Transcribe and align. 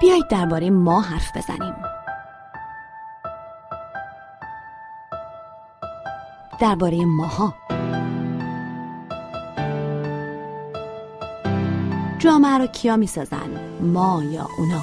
بیایید 0.00 0.28
درباره 0.28 0.70
ما 0.70 1.00
حرف 1.00 1.36
بزنیم. 1.36 1.74
درباره 6.60 7.04
ماها. 7.04 7.54
جامعه 12.18 12.58
رو 12.58 12.66
کیا 12.66 12.96
می‌سازن؟ 12.96 13.50
ما 13.80 14.22
یا 14.24 14.48
اونا؟ 14.58 14.82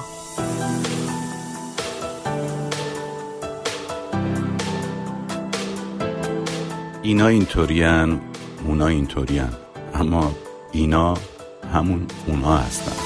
اینا 7.02 7.26
اینطورین 7.26 8.20
اونا 8.64 8.86
اینطورین 8.86 9.48
اما 9.94 10.30
اینا 10.72 11.14
همون 11.74 12.06
اونا 12.26 12.56
هستن. 12.56 13.05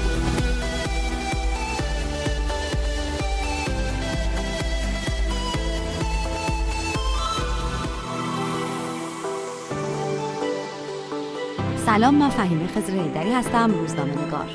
سلام 12.01 12.15
من 12.15 12.29
فهیمه 12.29 12.67
خزر 12.67 12.93
هیدری 12.93 13.33
هستم 13.33 13.71
روزنامه 13.71 14.27
نگار 14.27 14.49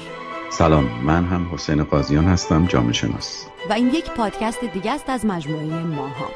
سلام 0.51 0.85
من 0.85 1.25
هم 1.25 1.49
حسین 1.53 1.85
قاضیان 1.85 2.25
هستم 2.25 2.67
جامعه 2.67 2.93
شناس. 2.93 3.47
و 3.71 3.73
این 3.73 3.87
یک 3.87 4.11
پادکست 4.11 4.65
دیگه 4.65 4.91
است 4.93 5.11
از 5.11 5.27
مجموعه 5.27 5.83
ماها. 5.85 6.27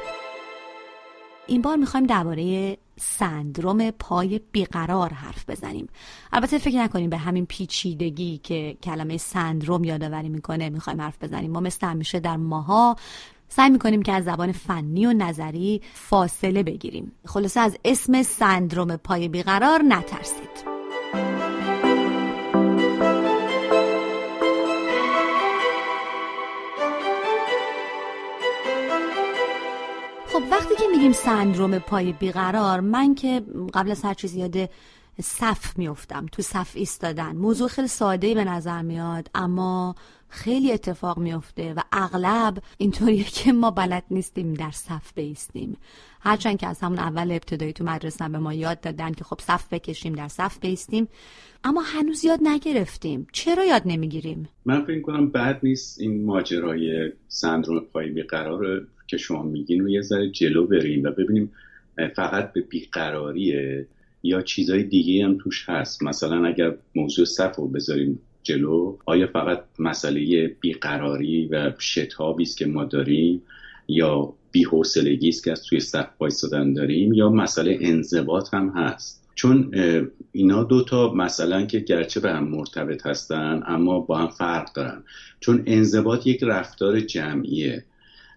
این 1.47 1.61
بار 1.61 1.75
می‌خوایم 1.75 2.05
درباره 2.05 2.77
سندروم 2.99 3.91
پای 3.91 4.41
بیقرار 4.51 5.13
حرف 5.13 5.49
بزنیم. 5.49 5.87
البته 6.33 6.57
فکر 6.57 6.77
نکنیم 6.77 7.09
به 7.09 7.17
همین 7.17 7.45
پیچیدگی 7.45 8.37
که 8.37 8.77
کلمه 8.83 9.17
سندروم 9.17 9.83
یادآوری 9.83 10.29
می‌کنه 10.29 10.69
می‌خوایم 10.69 11.01
حرف 11.01 11.23
بزنیم. 11.23 11.51
ما 11.51 11.59
مثل 11.59 11.87
همیشه 11.87 12.19
در 12.19 12.37
ماها 12.37 12.95
سعی 13.49 13.69
می‌کنیم 13.69 14.01
که 14.01 14.13
از 14.13 14.23
زبان 14.23 14.51
فنی 14.51 15.05
و 15.05 15.13
نظری 15.13 15.81
فاصله 15.93 16.63
بگیریم. 16.63 17.11
خلاصه 17.25 17.59
از 17.59 17.77
اسم 17.85 18.23
سندروم 18.23 18.95
پای 18.95 19.27
بیقرار 19.27 19.81
نترسید. 19.81 20.70
میگیم 31.01 31.13
سندروم 31.13 31.79
پای 31.79 32.13
بیقرار 32.13 32.79
من 32.79 33.15
که 33.15 33.41
قبل 33.73 33.91
از 33.91 34.01
هر 34.01 34.13
چیز 34.13 34.35
یاد 34.35 34.69
صف 35.21 35.77
میفتم 35.77 36.25
تو 36.31 36.41
صف 36.41 36.71
ایستادن. 36.75 37.35
موضوع 37.35 37.67
خیلی 37.67 37.87
ساده 37.87 38.33
به 38.33 38.43
نظر 38.43 38.81
میاد 38.81 39.29
اما 39.35 39.95
خیلی 40.29 40.71
اتفاق 40.71 41.17
میفته 41.17 41.73
و 41.73 41.81
اغلب 41.91 42.57
اینطوریه 42.77 43.23
که 43.23 43.53
ما 43.53 43.71
بلد 43.71 44.03
نیستیم 44.11 44.53
در 44.53 44.71
صف 44.71 45.13
بیستیم. 45.15 45.77
هرچند 46.19 46.57
که 46.57 46.67
از 46.67 46.79
همون 46.79 46.99
اول 46.99 47.31
ابتدایی 47.31 47.73
تو 47.73 47.83
مدرسه 47.83 48.29
به 48.29 48.39
ما 48.39 48.53
یاد 48.53 48.81
دادن 48.81 49.11
که 49.11 49.23
خب 49.23 49.39
صف 49.41 49.73
بکشیم 49.73 50.13
در 50.13 50.27
صف 50.27 50.59
بیستیم 50.59 51.07
اما 51.63 51.81
هنوز 51.81 52.25
یاد 52.25 52.39
نگرفتیم. 52.43 53.27
چرا 53.31 53.65
یاد 53.65 53.81
نمی‌گیریم؟ 53.85 54.49
من 54.65 54.85
فکر 54.85 55.01
کنم 55.01 55.29
بد 55.29 55.59
نیست 55.63 56.01
این 56.01 56.25
ماجرای 56.25 57.11
سندروم 57.27 57.79
پای 57.79 58.09
بیقرار 58.09 58.87
که 59.11 59.17
شما 59.17 59.43
میگین 59.43 59.79
رو 59.79 59.89
یه 59.89 60.01
ذره 60.01 60.29
جلو 60.29 60.67
بریم 60.67 61.03
و 61.03 61.11
ببینیم 61.11 61.51
فقط 62.15 62.53
به 62.53 62.61
بیقراریه 62.61 63.87
یا 64.23 64.41
چیزای 64.41 64.83
دیگه 64.83 65.25
هم 65.25 65.37
توش 65.37 65.69
هست؟ 65.69 66.03
مثلا 66.03 66.45
اگر 66.45 66.75
موضوع 66.95 67.25
صف 67.25 67.55
رو 67.55 67.67
بذاریم 67.67 68.19
جلو 68.43 68.97
آیا 69.05 69.27
فقط 69.27 69.63
مسئله 69.79 70.47
بیقراری 70.47 71.47
و 71.47 71.71
شتابی 71.79 72.43
است 72.43 72.57
که 72.57 72.65
ما 72.65 72.85
داریم 72.85 73.41
یا 73.87 74.33
بی‌حوصلگی 74.51 75.29
است 75.29 75.43
که 75.43 75.51
از 75.51 75.63
توی 75.63 75.79
صف 75.79 76.07
وایسادن 76.19 76.73
داریم 76.73 77.13
یا 77.13 77.29
مسئله 77.29 77.77
انضباط 77.81 78.53
هم 78.53 78.69
هست؟ 78.69 79.21
چون 79.35 79.71
اینا 80.31 80.63
دوتا 80.63 81.13
مثلا 81.13 81.65
که 81.65 81.79
گرچه 81.79 82.19
به 82.19 82.31
هم 82.31 82.47
مرتبط 82.47 83.05
هستن 83.05 83.63
اما 83.65 83.99
با 83.99 84.17
هم 84.17 84.27
فرق 84.27 84.73
دارن. 84.73 85.03
چون 85.39 85.63
انضباط 85.65 86.27
یک 86.27 86.43
رفتار 86.43 86.99
جمعیه. 86.99 87.83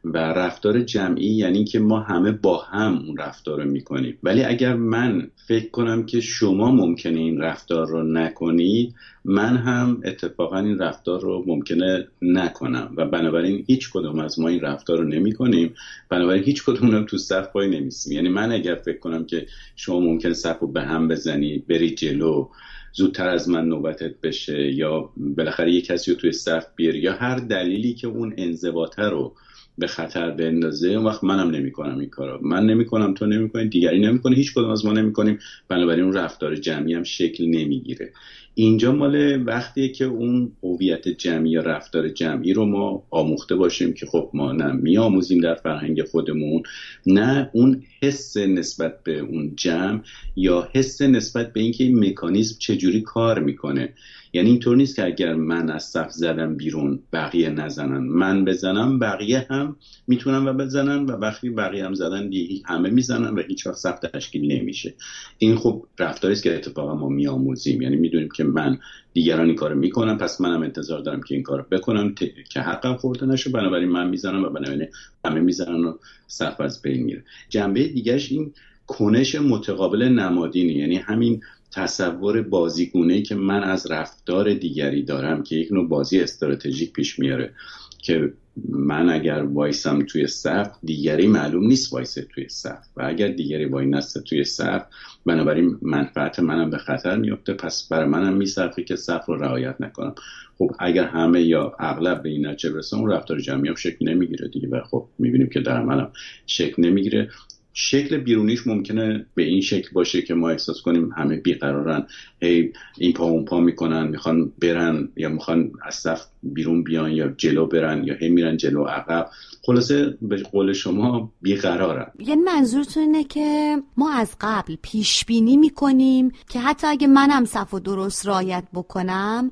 و 0.05 0.19
رفتار 0.19 0.81
جمعی 0.81 1.27
یعنی 1.27 1.65
که 1.65 1.79
ما 1.79 2.01
همه 2.01 2.33
با 2.33 2.59
هم 2.59 3.03
اون 3.07 3.17
رفتار 3.17 3.63
رو 3.63 3.71
می‌کنیم. 3.71 4.19
ولی 4.23 4.45
اگر 4.45 4.75
من 4.75 5.31
فکر 5.47 5.71
کنم 5.71 6.07
که 6.07 6.21
شما 6.21 6.71
ممکنه 6.71 7.21
این 7.21 7.41
رفتار 7.41 7.87
رو 7.87 8.03
نکنید 8.03 8.95
من 9.25 9.57
هم 9.57 10.01
اتفاقا 10.05 10.59
این 10.59 10.79
رفتار 10.79 11.21
رو 11.21 11.45
ممکنه 11.47 12.09
نکنم. 12.23 12.93
و 12.97 13.07
بنابراین 13.07 13.65
هیچ 13.67 13.91
کدوم 13.93 14.19
از 14.19 14.41
ما 14.41 14.49
این 14.49 14.61
رفتار 14.61 14.99
رو 14.99 15.05
نمی 15.05 15.33
کنیم 15.33 15.75
بنابراین 16.09 16.45
هیچ 16.45 16.65
کدوم 16.65 16.91
رو 16.91 17.05
تو 17.05 17.19
صف 17.19 17.49
پای 17.49 17.69
نمیسیم. 17.69 18.13
یعنی 18.13 18.29
من 18.29 18.53
اگر 18.53 18.75
فکر 18.75 18.99
کنم 18.99 19.25
که 19.25 19.47
شما 19.77 20.01
ممکنه 20.01 20.33
صف 20.35 20.59
رو 20.59 20.67
به 20.67 20.83
هم 20.83 21.09
بزنید 21.09 21.67
بری 21.67 21.91
جلو 21.91 22.49
زودتر 22.93 23.29
از 23.29 23.49
من 23.49 23.69
نوبتت 23.69 24.21
بشه 24.21 24.73
یا 24.73 25.11
بالاخره 25.17 25.73
یه 25.73 25.81
کسی 25.81 26.11
رو 26.11 26.17
توی 26.17 26.33
صف 26.33 26.67
بیاری 26.77 26.99
یا 26.99 27.13
هر 27.13 27.37
دلیلی 27.37 27.95
که 27.95 28.07
اون 28.07 28.35
انضباطه 28.37 29.03
رو 29.03 29.35
به 29.79 29.87
خطر 29.87 30.31
بندازه. 30.31 30.89
اون 30.89 31.05
وقت 31.07 31.25
منم 31.25 31.51
نمی‌کنم 31.51 31.99
این 31.99 32.09
کارا 32.09 32.39
من 32.43 32.67
نمی‌کنم 32.67 33.15
تو 33.15 33.27
نمی‌کنی. 33.27 33.69
دیگری 33.69 34.01
نمی‌کنه 34.01 34.37
هیچ 34.37 34.55
کدوم 34.55 34.71
از 34.71 34.85
ما 34.85 34.93
نمی‌کنیم. 34.93 35.39
بنابراین 35.69 36.05
اون 36.05 36.12
رفتار 36.12 36.57
جمعی 36.57 36.95
هم 36.95 37.03
شکل 37.03 37.45
نمی‌گیره. 37.45 38.12
اینجا 38.55 38.93
مال 38.93 39.47
وقتیه 39.47 39.89
که 39.89 40.05
اون 40.05 40.53
هویت 40.63 41.09
جمعی 41.09 41.51
یا 41.51 41.61
رفتار 41.61 42.09
جمعی 42.09 42.53
رو 42.53 42.67
ما 42.67 43.03
آموخته 43.11 43.57
باشیم 43.57 43.93
که 43.93 44.07
خب 44.07 44.31
ما 44.35 44.53
نه 44.53 44.73
میآموزیم 44.73 45.41
در 45.41 45.55
فرهنگ 45.55 46.03
خودمون 46.03 46.63
نه 47.07 47.51
اون 47.53 47.83
حس 48.03 48.37
نسبت 48.37 49.03
به 49.03 49.19
اون 49.19 49.53
جمع 49.57 50.01
یا 50.37 50.69
حس 50.73 51.03
نسبت 51.03 51.53
به 51.53 51.61
اینکه 51.61 51.85
این 51.85 52.05
مکانیزم 52.05 52.57
چجوری 52.59 53.01
کار 53.01 53.41
می‌کنه. 53.41 53.95
یعنی 54.33 54.51
اینطور 54.51 54.77
نیست 54.77 54.97
که 54.97 55.05
اگر 55.05 55.35
من 55.35 55.71
از 55.71 55.83
صف 55.85 56.11
زدم 56.11 56.57
بیرون 56.57 56.99
بقیه 57.13 57.51
نزنن 57.51 57.99
من 57.99 58.45
بزنم 58.45 58.99
بقیه 58.99 59.47
هم 59.51 59.77
می‌تونن 60.07 60.49
و 60.49 60.53
بزنن 60.53 61.05
و 61.05 61.13
وقتی 61.13 61.51
بقیه 61.51 61.85
هم 61.85 61.95
زدن 61.95 62.29
دیگه 62.29 62.63
همه 62.65 62.91
می‌زنن 62.91 63.35
و 63.35 63.43
هیچ 63.49 63.67
وقت 63.67 63.77
صف 63.77 63.99
تشکیل 63.99 64.53
نمیشه. 64.53 64.95
این 65.39 65.57
خب 65.57 65.87
رفتاری 65.99 66.33
است 66.33 66.43
که 66.43 66.55
اتفاقا 66.55 66.95
ما 66.95 67.09
میآموزیم. 67.09 67.83
یعنی 67.83 67.97
می‌دونیم 67.97 68.29
که 68.37 68.44
من 68.47 68.78
دیگران 69.12 69.47
این 69.47 69.56
کارو 69.56 69.78
می‌کنم 69.78 70.19
پس 70.19 70.41
منم 70.41 70.62
انتظار 70.62 71.00
دارم 71.00 71.22
که 71.22 71.34
این 71.34 71.43
کارو 71.43 71.65
بکنم 71.71 72.15
که 72.50 72.60
حقم 72.60 72.97
خورده 72.97 73.27
نشه. 73.27 73.50
بنابراین 73.50 73.88
من 73.88 74.09
می‌زنم 74.09 74.44
و 74.44 74.49
بنابراین 74.49 74.88
همه 75.25 75.41
می‌زنن 75.41 75.84
و 75.84 75.97
صف 76.27 76.60
از 76.60 76.82
بین 76.82 77.03
میره. 77.03 77.25
جنبه 77.49 77.88
دیگرش 77.88 78.32
این 78.32 78.53
کنش 78.87 79.34
متقابل 79.34 80.03
نمادینی 80.03 80.72
یعنی 80.72 80.97
همین 80.97 81.41
تصور 81.72 82.43
بازیگونه 82.43 83.22
که 83.22 83.34
من 83.34 83.65
از 83.65 83.91
رفتار 83.91 84.55
دیگری 84.55 85.03
دارم 85.03 85.43
که 85.43 85.56
یک 85.56 85.72
نوع 85.72 85.88
بازی 85.88 86.21
استراتژیک 86.21 86.93
پیش 86.93 87.19
میاره 87.19 87.55
که 87.99 88.32
من 88.69 89.11
اگر 89.11 89.43
وایسم 89.43 90.05
توی 90.09 90.27
صف 90.27 90.71
دیگری 90.83 91.27
معلوم 91.27 91.67
نیست 91.67 91.93
وایسه 91.93 92.27
توی 92.35 92.49
صف 92.49 92.87
و 92.97 93.03
اگر 93.05 93.29
دیگری 93.29 93.65
وای 93.65 93.87
نسته 93.87 94.21
توی 94.21 94.45
صف 94.45 94.83
بنابراین 95.27 95.79
منفعت 95.83 96.41
منم 96.41 96.71
به 96.71 96.79
خطر 96.79 97.17
میفته. 97.17 97.55
پس 97.55 97.89
برای 97.89 98.09
منم 98.09 98.37
میصرفه 98.37 98.83
که 98.83 98.97
صف 98.97 99.27
رو 99.27 99.37
رعایت 99.37 99.77
نکنم. 99.81 100.15
خب 100.59 100.71
اگر 100.79 101.05
همه 101.05 101.43
یا 101.43 101.77
اغلب 101.79 102.23
به 102.23 102.29
این 102.29 102.47
نتیجه 102.47 102.73
برسن 102.75 102.97
اون 102.97 103.11
رفتار 103.11 103.41
جمعی 103.41 103.69
هم 103.69 103.75
شکل 103.75 104.09
نمی‌گیره 104.09 104.49
دیگه. 104.49 104.69
و 104.69 104.81
خب 104.91 105.09
می‌بینیم 105.19 105.49
که 105.49 105.61
در 105.61 105.83
منم 105.83 106.12
شکل 106.47 106.83
نمی‌گیره. 106.83 107.29
شکل 107.76 108.17
بیرونیش 108.17 108.67
ممکنه 108.67 109.26
به 109.35 109.43
این 109.43 109.61
شکل 109.61 109.88
باشه 109.93 110.23
که 110.23 110.35
ما 110.35 110.50
احساس 110.50 110.82
کنیم 110.82 111.12
همه 111.17 111.37
بیقرارن. 111.37 112.06
هی 112.43 112.73
این 112.99 113.12
پا 113.12 113.25
اون 113.25 113.44
پا 113.44 113.61
می‌کنن 113.61 114.09
می‌خوان 114.09 114.53
برن 114.62 115.09
یا 115.17 115.29
می‌خوان 115.29 115.73
از 115.82 115.94
صف 115.94 116.26
بیرون 116.43 116.85
بیان 116.85 117.12
یا 117.12 117.29
جلو 117.29 117.67
برن 117.67 118.05
یا 118.05 118.15
هی 118.15 118.29
میرن 118.29 118.56
جلو 118.56 118.85
عقب. 118.85 119.31
خلاصه 119.62 120.19
به 120.23 120.43
قول 120.43 120.73
شما 120.73 121.32
بیقرارن. 121.43 122.06
یعنی 122.19 122.43
منظورتون 122.43 123.03
اینه 123.03 123.25
که 123.25 123.76
ما 123.97 124.12
از 124.12 124.37
قبل 124.41 124.76
پیش 124.82 125.25
بینی 125.25 125.56
می‌کنیم 125.56 126.32
که 126.49 126.61
حتی 126.61 126.87
اگه 126.87 127.06
منم 127.06 127.44
صف 127.44 127.75
و 127.75 127.81
درست 127.81 128.26
رایت 128.26 128.65
بکنم 128.75 129.50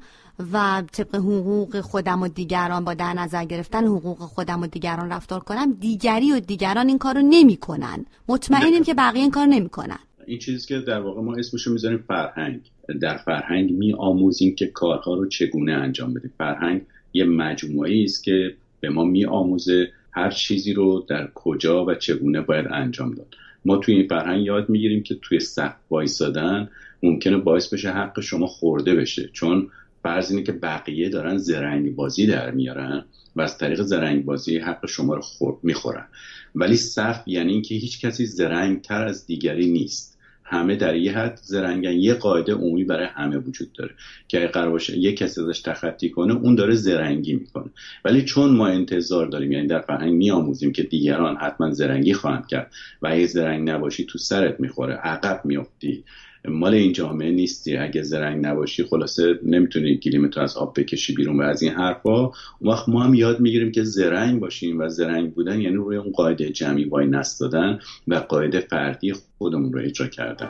و 0.52 0.82
طبق 0.92 1.14
حقوق 1.14 1.80
خودم 1.80 2.22
و 2.22 2.28
دیگران 2.28 2.84
با 2.84 2.94
در 2.94 3.12
نظر 3.14 3.44
گرفتن 3.44 3.84
حقوق 3.84 4.18
خودم 4.18 4.62
و 4.62 4.66
دیگران 4.66 5.12
رفتار 5.12 5.40
کنم 5.40 5.72
دیگری 5.72 6.32
و 6.32 6.40
دیگران 6.40 6.88
این 6.88 6.98
کارو 6.98 7.20
نمی‌کنن. 7.24 8.06
مطمئنیم 8.28 8.84
که 8.84 8.94
بقیه 8.94 9.22
این 9.22 9.30
کار 9.30 9.46
نمی‌کنن. 9.46 9.98
این 10.26 10.38
چیزی 10.38 10.68
که 10.68 10.78
در 10.78 11.00
واقع 11.00 11.22
ما 11.22 11.34
اسمشو 11.36 11.72
می‌ذاریم 11.72 12.04
فرهنگ. 12.08 12.60
در 13.00 13.16
فرهنگ 13.16 13.72
می 13.72 13.92
آموزیم 13.92 14.54
که 14.54 14.66
کارها 14.66 15.14
رو 15.14 15.28
چگونه 15.28 15.72
انجام 15.72 16.14
بدیم. 16.14 16.32
فرهنگ 16.38 16.82
یه 17.12 17.24
مجموعه 17.24 18.02
است 18.04 18.24
که 18.24 18.54
به 18.80 18.90
ما 18.90 19.04
می 19.04 19.24
آموزه 19.24 19.88
هر 20.10 20.30
چیزی 20.30 20.72
رو 20.72 21.04
در 21.08 21.28
کجا 21.34 21.84
و 21.84 21.94
چگونه 21.94 22.40
باید 22.40 22.66
انجام 22.70 23.14
داد. 23.14 23.34
ما 23.64 23.76
توی 23.76 23.94
این 23.94 24.08
فرهنگ 24.08 24.46
یاد 24.46 24.68
می‌گیریم 24.68 25.02
که 25.02 25.14
توی 25.22 25.40
صف 25.40 25.74
وایسادن 25.90 26.68
ممکنه 27.02 27.36
باعث 27.36 27.72
بشه 27.72 27.90
حق 27.90 28.20
شما 28.20 28.46
خورده 28.46 28.94
بشه. 28.94 29.30
چون 29.32 29.68
فرض 30.02 30.30
اینه 30.30 30.42
که 30.42 30.52
بقیه 30.52 31.08
دارن 31.08 31.36
زرنگ 31.36 31.94
بازی 31.94 32.26
در 32.26 32.50
میارن 32.50 33.04
و 33.36 33.40
از 33.40 33.58
طریق 33.58 33.82
زرنگ 33.82 34.24
بازی 34.24 34.58
حق 34.58 34.86
شما 34.86 35.14
رو 35.14 35.22
می‌خورن. 35.62 36.06
ولی 36.54 36.76
صف 36.76 37.22
یعنی 37.26 37.52
اینکه 37.52 37.74
هیچ 37.74 38.00
کسی 38.00 38.26
زرنگ 38.26 38.80
تر 38.80 39.04
از 39.04 39.26
دیگری 39.26 39.70
نیست. 39.70 40.12
همه 40.44 40.76
در 40.76 40.96
یه 40.96 41.12
حد 41.12 41.38
زرنگن. 41.42 41.92
یه 41.92 42.14
قاعده 42.14 42.54
عمومی 42.54 42.84
برای 42.84 43.06
همه 43.06 43.38
وجود 43.38 43.72
داره 43.72 43.94
که 44.28 44.38
اگه 44.38 44.46
قرار 44.46 44.70
باشه 44.70 44.98
یه 44.98 45.12
کسی 45.12 45.40
ازش 45.40 45.60
تخطی 45.60 46.10
کنه 46.10 46.34
اون 46.34 46.54
داره 46.54 46.74
زرنگی 46.74 47.34
می‌کنه. 47.34 47.70
ولی 48.04 48.24
چون 48.24 48.50
ما 48.50 48.66
انتظار 48.66 49.26
داریم 49.26 49.52
یعنی 49.52 49.66
در 49.66 49.80
فرهنگ 49.80 50.12
میآموزیم 50.12 50.72
که 50.72 50.82
دیگران 50.82 51.36
حتما 51.36 51.70
زرنگی 51.70 52.12
خواهند 52.12 52.46
کرد 52.46 52.72
و 53.02 53.08
اگه 53.08 53.26
زرنگ 53.26 53.70
نباشی 53.70 54.04
تو 54.04 54.18
سرت 54.18 54.60
می‌خوره 54.60 54.94
عقب 54.94 55.40
میافتی. 55.44 56.04
مال 56.48 56.74
این 56.74 56.92
جامعه 56.92 57.30
نیستی. 57.30 57.76
اگه 57.76 58.02
زرنگ 58.02 58.46
نباشی 58.46 58.84
خلاصه 58.84 59.38
نمی‌تونی 59.42 59.96
گلیمتو 59.96 60.40
از 60.40 60.56
آب 60.56 60.80
بکشی 60.80 61.14
بیرون 61.14 61.40
و 61.40 61.42
از 61.42 61.62
این 61.62 61.72
حرفا. 61.72 62.20
اون 62.20 62.32
وقت 62.60 62.88
ما 62.88 63.02
هم 63.02 63.14
یاد 63.14 63.40
می‌گیریم 63.40 63.72
که 63.72 63.84
زرنگ 63.84 64.40
باشیم 64.40 64.78
و 64.78 64.88
زرنگ 64.88 65.34
بودن 65.34 65.60
یعنی 65.60 65.76
روی 65.76 65.96
اون 65.96 66.12
قاعده 66.12 66.50
جمعی 66.50 66.84
وای 66.84 67.06
نست 67.06 67.40
دادن 67.40 67.78
و 68.08 68.14
قاعده 68.14 68.60
فردی 68.60 69.12
خودمون 69.38 69.72
رو 69.72 69.80
اجرا 69.80 70.06
کردن. 70.06 70.48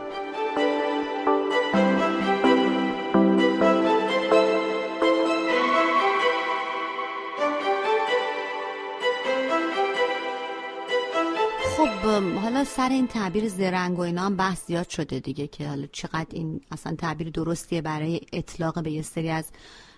سر 12.76 12.88
این 12.88 13.06
تعبیر 13.06 13.48
زرنگ 13.48 13.98
و 13.98 14.00
اینا 14.00 14.22
هم 14.22 14.36
بحث 14.36 14.66
زیاد 14.66 14.88
شده 14.88 15.20
دیگه 15.20 15.46
که 15.46 15.68
حالا 15.68 15.86
چقدر 15.92 16.26
این 16.30 16.60
اصلا 16.70 16.94
تعبیر 16.94 17.30
درستیه 17.30 17.82
برای 17.82 18.20
اطلاق 18.32 18.82
به 18.82 18.90
یه 18.90 19.02
سری 19.02 19.30
از 19.30 19.44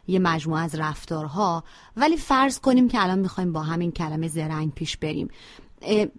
یه 0.06 0.19
مجموعه 0.19 0.62
از 0.62 0.75
رفتارها. 0.75 1.65
ولی 1.97 2.17
فرض 2.17 2.61
کنیم 2.61 2.88
که 2.88 3.03
الان 3.03 3.19
می‌خوایم 3.19 3.53
با 3.53 3.62
همین 3.62 3.93
کلمه 3.93 4.29
زرنگ 4.29 4.73
پیش 4.75 4.97
بریم. 4.97 5.29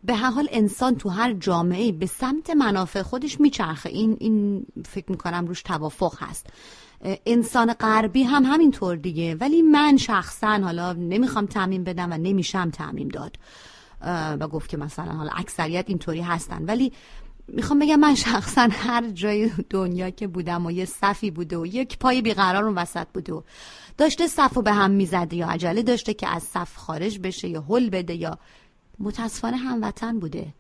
به 0.04 0.16
هر 0.16 0.30
حال 0.30 0.48
انسان 0.52 0.96
تو 0.96 1.10
هر 1.10 1.34
جامعه 1.34 1.92
به 1.92 2.06
سمت 2.06 2.50
منافع 2.50 3.02
خودش 3.02 3.42
میچرخه. 3.42 3.90
این 3.90 4.18
این 4.20 4.66
فکر 4.86 5.12
می‌کنم 5.12 5.48
روش 5.48 5.62
توافق 5.62 6.14
هست. 6.20 6.48
انسان 7.26 7.74
غربی 7.74 8.24
هم 8.24 8.46
همینطور 8.46 8.96
دیگه. 8.96 9.36
ولی 9.36 9.62
من 9.62 9.98
شخصا 9.98 10.58
حالا 10.64 10.94
نمی‌خوام 10.94 11.46
تعمین 11.46 11.84
بدم 11.84 12.12
و 12.12 12.18
نمیشم 12.18 12.70
تعمین 12.70 13.08
داد. 13.08 13.38
و 14.40 14.48
گفت 14.48 14.70
که 14.70 14.78
مثلا 14.78 15.12
حالا 15.12 15.32
اکثریت 15.36 15.86
اینطوری 15.88 16.22
هستن 16.22 16.66
ولی 16.66 16.92
می‌خوام 17.48 17.80
بگم 17.80 17.96
من 17.96 18.16
شخصا 18.16 18.68
هر 18.72 19.10
جای 19.10 19.52
دنیا 19.70 20.10
که 20.10 20.28
بودم 20.28 20.66
و 20.66 20.72
یه 20.72 20.86
صفی 20.86 21.32
بوده 21.32 21.58
و 21.58 21.66
یک 21.66 22.00
پای 22.00 22.22
بیقرار 22.22 22.66
اون 22.66 22.76
وسط 22.76 23.08
بوده 23.14 23.34
و 23.34 23.42
داشته 23.98 24.28
صف 24.28 24.58
به 24.58 24.72
هم 24.72 24.92
می‌زده 24.92 25.36
یا 25.36 25.48
عجله 25.48 25.84
داشته 25.84 26.14
که 26.14 26.28
از 26.28 26.44
صف 26.44 26.76
خارج 26.76 27.20
بشه 27.20 27.48
یا 27.48 27.66
حل 27.70 27.90
بده 27.90 28.16
یا 28.16 28.40
متاسفانه 29.00 29.58
هموطن 29.58 30.20
بوده 30.20 30.54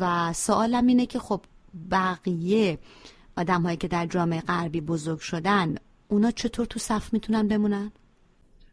و 0.00 0.32
سوالم 0.32 0.86
اینه 0.86 1.06
که 1.06 1.18
خب 1.18 1.40
بقیه 1.90 2.78
آدم 3.36 3.62
هایی 3.62 3.76
که 3.76 3.88
در 3.88 4.06
جامعه 4.06 4.40
غربی 4.40 4.80
بزرگ 4.80 5.18
شدن 5.18 5.74
اونا 6.08 6.30
چطور 6.30 6.66
تو 6.66 6.78
صف 6.78 7.12
می‌تونن 7.12 7.48
بمونن؟ 7.48 7.92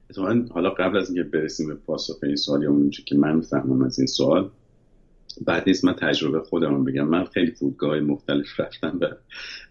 اتفاقا 0.10 0.46
حالا 0.52 0.69
قبل 0.69 0.98
از 0.98 1.10
اینکه 1.10 1.30
برسیم 1.30 1.68
به 1.68 1.75
پاسخ 1.75 2.16
این 2.24 2.36
سوال 2.36 2.63
یا 2.63 2.72
اونجا 2.72 3.04
که 3.06 3.16
من 3.16 3.36
می‌فهمم 3.36 3.81
از 3.81 4.00
این 4.00 4.07
سوال 4.07 4.50
بعد 5.46 5.63
نیست 5.68 5.86
من 5.86 5.94
تجربه 5.94 6.40
خودم 6.40 6.84
بگم. 6.84 7.07
من 7.07 7.25
خیلی 7.25 7.52
فودگاه 7.52 8.00
مختلف 8.00 8.60
رفتم 8.60 8.98
و 9.02 9.06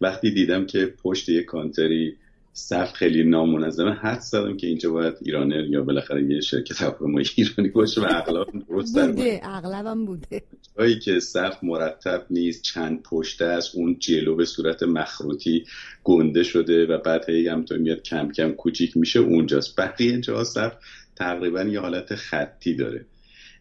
وقتی 0.01 0.31
دیدم 0.31 0.67
که 0.67 0.95
پشت 1.03 1.29
یه 1.29 1.43
کانتری 1.43 2.17
صف 2.57 2.93
خیلی 2.93 3.25
نامنظمه. 3.25 3.95
حد 3.95 4.21
زدم 4.21 4.57
که 4.57 4.67
اینجا 4.67 4.91
باید 4.91 5.15
ایرانر 5.23 5.65
یا 5.65 5.83
بالاخره 5.83 6.25
یه 6.25 6.41
شرکت 6.41 6.83
هواپیمایی 6.83 7.27
ایرانی 7.37 7.69
باشه 7.69 8.01
و 8.01 8.05
اغلب 8.09 8.47
درست 8.69 8.99
بوده 8.99 9.41
اغلبم 9.43 10.05
بوده. 10.05 10.43
جایی 10.79 10.99
که 10.99 11.21
صف 11.21 11.65
مرتب 11.65 12.27
نیست 12.31 12.63
چند 12.63 13.03
پشته 13.03 13.45
است 13.45 13.77
اون 13.77 13.99
جلو 13.99 14.37
به 14.37 14.45
صورت 14.45 14.83
مخروطی 14.83 15.65
گنده 16.05 16.43
شده 16.43 16.87
و 16.87 16.99
بعد 16.99 17.31
هی 17.31 17.49
هم 17.49 17.65
تو 17.65 17.75
میاد 17.75 18.03
کم 18.03 18.33
کم 18.33 18.53
کوچیک 18.53 18.97
میشه 18.97 19.21
اونجاست. 19.21 19.81
بقیه 19.81 20.21
جا 20.21 20.45
صف 20.45 20.73
تقریبا 21.17 21.63
یه 21.63 21.81
حالت 21.81 22.15
خطی 22.15 22.75
داره. 22.75 23.07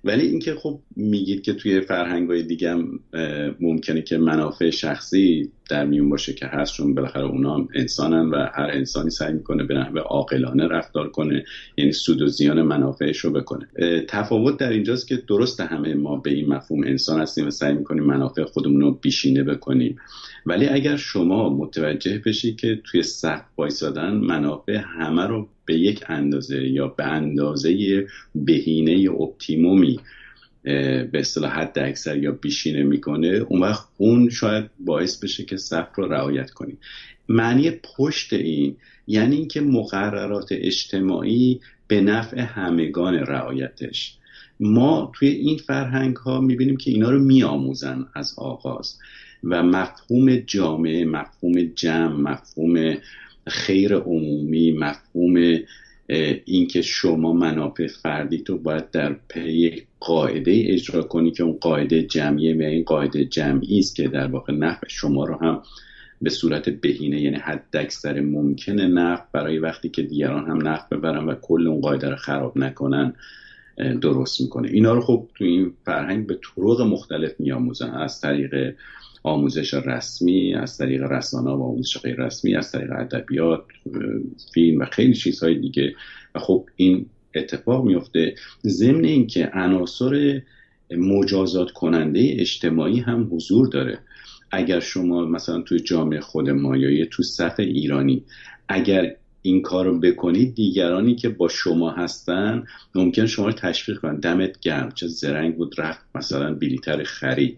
ولی 0.04 0.28
اینکه 0.28 0.56
خب 0.56 0.80
میگید 0.96 1.42
که 1.42 1.54
توی 1.54 1.82
فرهنگ 1.82 2.30
های 2.30 2.44
دیگه 2.44 2.72
هم 2.72 3.00
ممکنه 3.60 4.02
که 4.02 4.18
منافع 4.18 4.70
شخصی 4.70 5.52
در 5.70 5.86
میون 5.86 6.10
باشه 6.10 6.34
که 6.34 6.46
هست 6.46 6.74
چون 6.74 6.96
بالاخره 6.96 7.26
اونا 7.26 7.56
هم 7.56 7.68
انسانن 7.76 8.30
و 8.30 8.36
هر 8.36 8.70
انسانی 8.74 9.10
سعی 9.10 9.34
می‌کنه 9.34 9.64
به 9.64 9.74
نحو 9.74 9.98
عاقلانه 9.98 10.68
رفتار 10.68 11.10
کنه 11.10 11.46
یعنی 11.78 11.92
سود 11.92 12.22
و 12.22 12.28
زیان 12.28 12.62
منافعش 12.62 13.18
رو 13.18 13.32
بکنه. 13.32 13.68
تفاوت 14.08 14.58
در 14.58 14.70
اینجاست 14.70 15.08
که 15.08 15.16
درست 15.28 15.62
همه 15.62 15.94
ما 15.94 16.16
به 16.16 16.30
این 16.30 16.48
مفهوم 16.48 16.84
انسان 16.84 17.22
هستیم 17.22 17.48
و 17.48 17.52
سعی 17.52 17.74
می‌کنیم 17.74 18.04
منافع 18.04 18.44
خودمون 18.44 18.82
رو 18.82 18.92
بیشینه 18.92 19.44
بکنیم. 19.44 19.98
ولی 20.46 20.68
اگر 20.68 20.96
شما 20.96 21.50
متوجه 21.50 22.22
بشی 22.26 22.56
که 22.56 22.82
توی 22.84 23.04
صف 23.04 23.42
وایسادن 23.58 24.14
منافع 24.14 24.82
همه 25.00 25.28
رو 25.28 25.48
به 25.66 25.74
یک 25.80 26.04
اندازه 26.08 26.68
یا 26.70 26.88
به 26.88 27.04
اندازه 27.04 28.06
بهینه 28.36 29.12
اپتیمومی 29.12 30.00
به 30.64 31.10
اصطلاح 31.14 31.52
حد 31.52 31.80
اکثر 31.80 32.18
یا 32.18 32.32
بیشینه 32.32 32.84
می‌کنه 32.84 33.28
اون 33.28 33.62
وقت 33.62 33.86
اون 33.98 34.30
شاید 34.30 34.70
باعث 34.80 35.24
بشه 35.24 35.46
که 35.46 35.58
صف 35.58 35.88
رو 35.96 36.08
رعایت 36.08 36.52
کنی. 36.52 36.78
معنی 37.30 37.72
پشت 37.72 38.34
این 38.34 38.76
یعنی 39.08 39.36
اینکه 39.36 39.62
مقررات 39.62 40.48
اجتماعی 40.52 41.60
به 41.88 42.02
نفع 42.02 42.40
همگان 42.40 43.14
رعایتش. 43.14 44.18
ما 44.60 45.12
توی 45.16 45.28
این 45.28 45.58
فرهنگ 45.58 46.16
ها 46.16 46.42
می‌بینیم 46.42 46.78
که 46.78 46.92
اینا 46.92 47.10
رو 47.10 47.20
میآموزن 47.20 48.06
از 48.14 48.34
آغاز 48.38 49.00
و 49.44 49.64
مفهوم 49.64 50.36
جامعه 50.36 51.06
مفهوم 51.06 51.62
جمع 51.76 52.16
مفهوم 52.16 52.96
خیر 53.48 53.96
عمومی 53.96 54.72
مفهوم 54.72 55.60
اینکه 56.46 56.82
شما 56.82 57.34
منافع 57.34 57.88
فردی 57.88 58.38
تو 58.38 58.58
باید 58.58 58.92
در 58.92 59.16
پی 59.28 59.84
قاعده 60.00 60.64
اجرا 60.66 61.04
کنی 61.04 61.32
که 61.32 61.44
اون 61.44 61.58
قاعده 61.62 62.04
جمعیه 62.04 62.58
و 62.58 62.62
این 62.62 62.84
قاعده 62.84 63.26
جمعی 63.26 63.80
است 63.80 63.96
که 63.96 64.08
در 64.08 64.28
واقع 64.28 64.54
نفع 64.54 64.88
شما 64.90 65.26
رو 65.26 65.36
هم 65.36 65.62
به 66.22 66.30
صورت 66.30 66.70
بهینه 66.70 67.22
یعنی 67.22 67.38
حد 67.38 67.78
اکثر 67.78 68.22
ممکنه 68.22 68.88
نفع 68.88 69.24
برای 69.32 69.58
وقتی 69.58 69.90
که 69.90 70.02
دیگران 70.02 70.46
هم 70.46 70.68
نفع 70.68 70.96
ببرن 70.96 71.26
و 71.26 71.36
کل 71.36 71.68
اون 71.68 71.82
قاعده 71.82 72.10
رو 72.10 72.16
خراب 72.16 72.58
نکنن 72.58 73.14
درست 74.02 74.42
می‌کنه. 74.42 74.70
اینا 74.72 74.94
رو 74.94 75.02
خب 75.02 75.28
تو 75.36 75.44
این 75.44 75.74
فرهنگ 75.86 76.28
به 76.28 76.40
طرق 76.56 76.82
مختلف 76.82 77.40
میآموزن. 77.40 77.90
از 77.90 78.22
طریق 78.22 78.76
آموزش 79.24 79.74
رسمی 79.74 80.56
از 80.56 80.78
طریق 80.78 81.04
رسانه 81.04 81.50
و 81.50 81.64
آموزش 81.64 81.98
غیر 81.98 82.16
رسمی 82.16 82.56
از 82.56 82.72
طریق 82.72 82.92
ادبیات 82.92 83.64
فیلم 84.54 84.82
و 84.82 84.86
خیلی 84.86 85.14
چیزهای 85.14 85.60
دیگه. 85.60 85.96
و 86.36 86.40
خب 86.40 86.66
این 86.76 87.06
اتفاق 87.36 87.86
میفته 87.86 88.36
ضمن 88.66 89.06
اینکه 89.06 89.52
عناصر 89.54 90.42
مجازات 90.98 91.72
کننده 91.72 92.36
اجتماعی 92.40 93.00
هم 93.00 93.30
حضور 93.32 93.68
داره. 93.68 94.00
اگر 94.52 94.80
شما 94.80 95.26
مثلا 95.26 95.62
توی 95.62 95.80
جامعه 95.80 96.20
خود 96.20 96.50
ما 96.50 96.78
یا 96.78 97.06
تو 97.12 97.24
صف 97.24 97.60
ایرانی 97.60 98.24
اگر 98.68 99.16
این 99.42 99.62
کار 99.62 99.86
رو 99.86 100.00
بکنید 100.00 100.56
دیگرانی 100.56 101.16
که 101.16 101.30
با 101.30 101.48
شما 101.48 101.92
هستن 101.92 102.64
ممکن 102.96 103.26
شما 103.26 103.46
رو 103.46 103.52
تشویق 103.52 103.98
کنن. 103.98 104.20
دمت 104.20 104.60
گرم. 104.60 104.92
چه 104.92 105.08
زرنگ 105.08 105.56
بود 105.56 105.76
رفت 105.78 106.02
مثلا 106.16 106.54
بلیتر 106.54 107.04
خرید. 107.04 107.58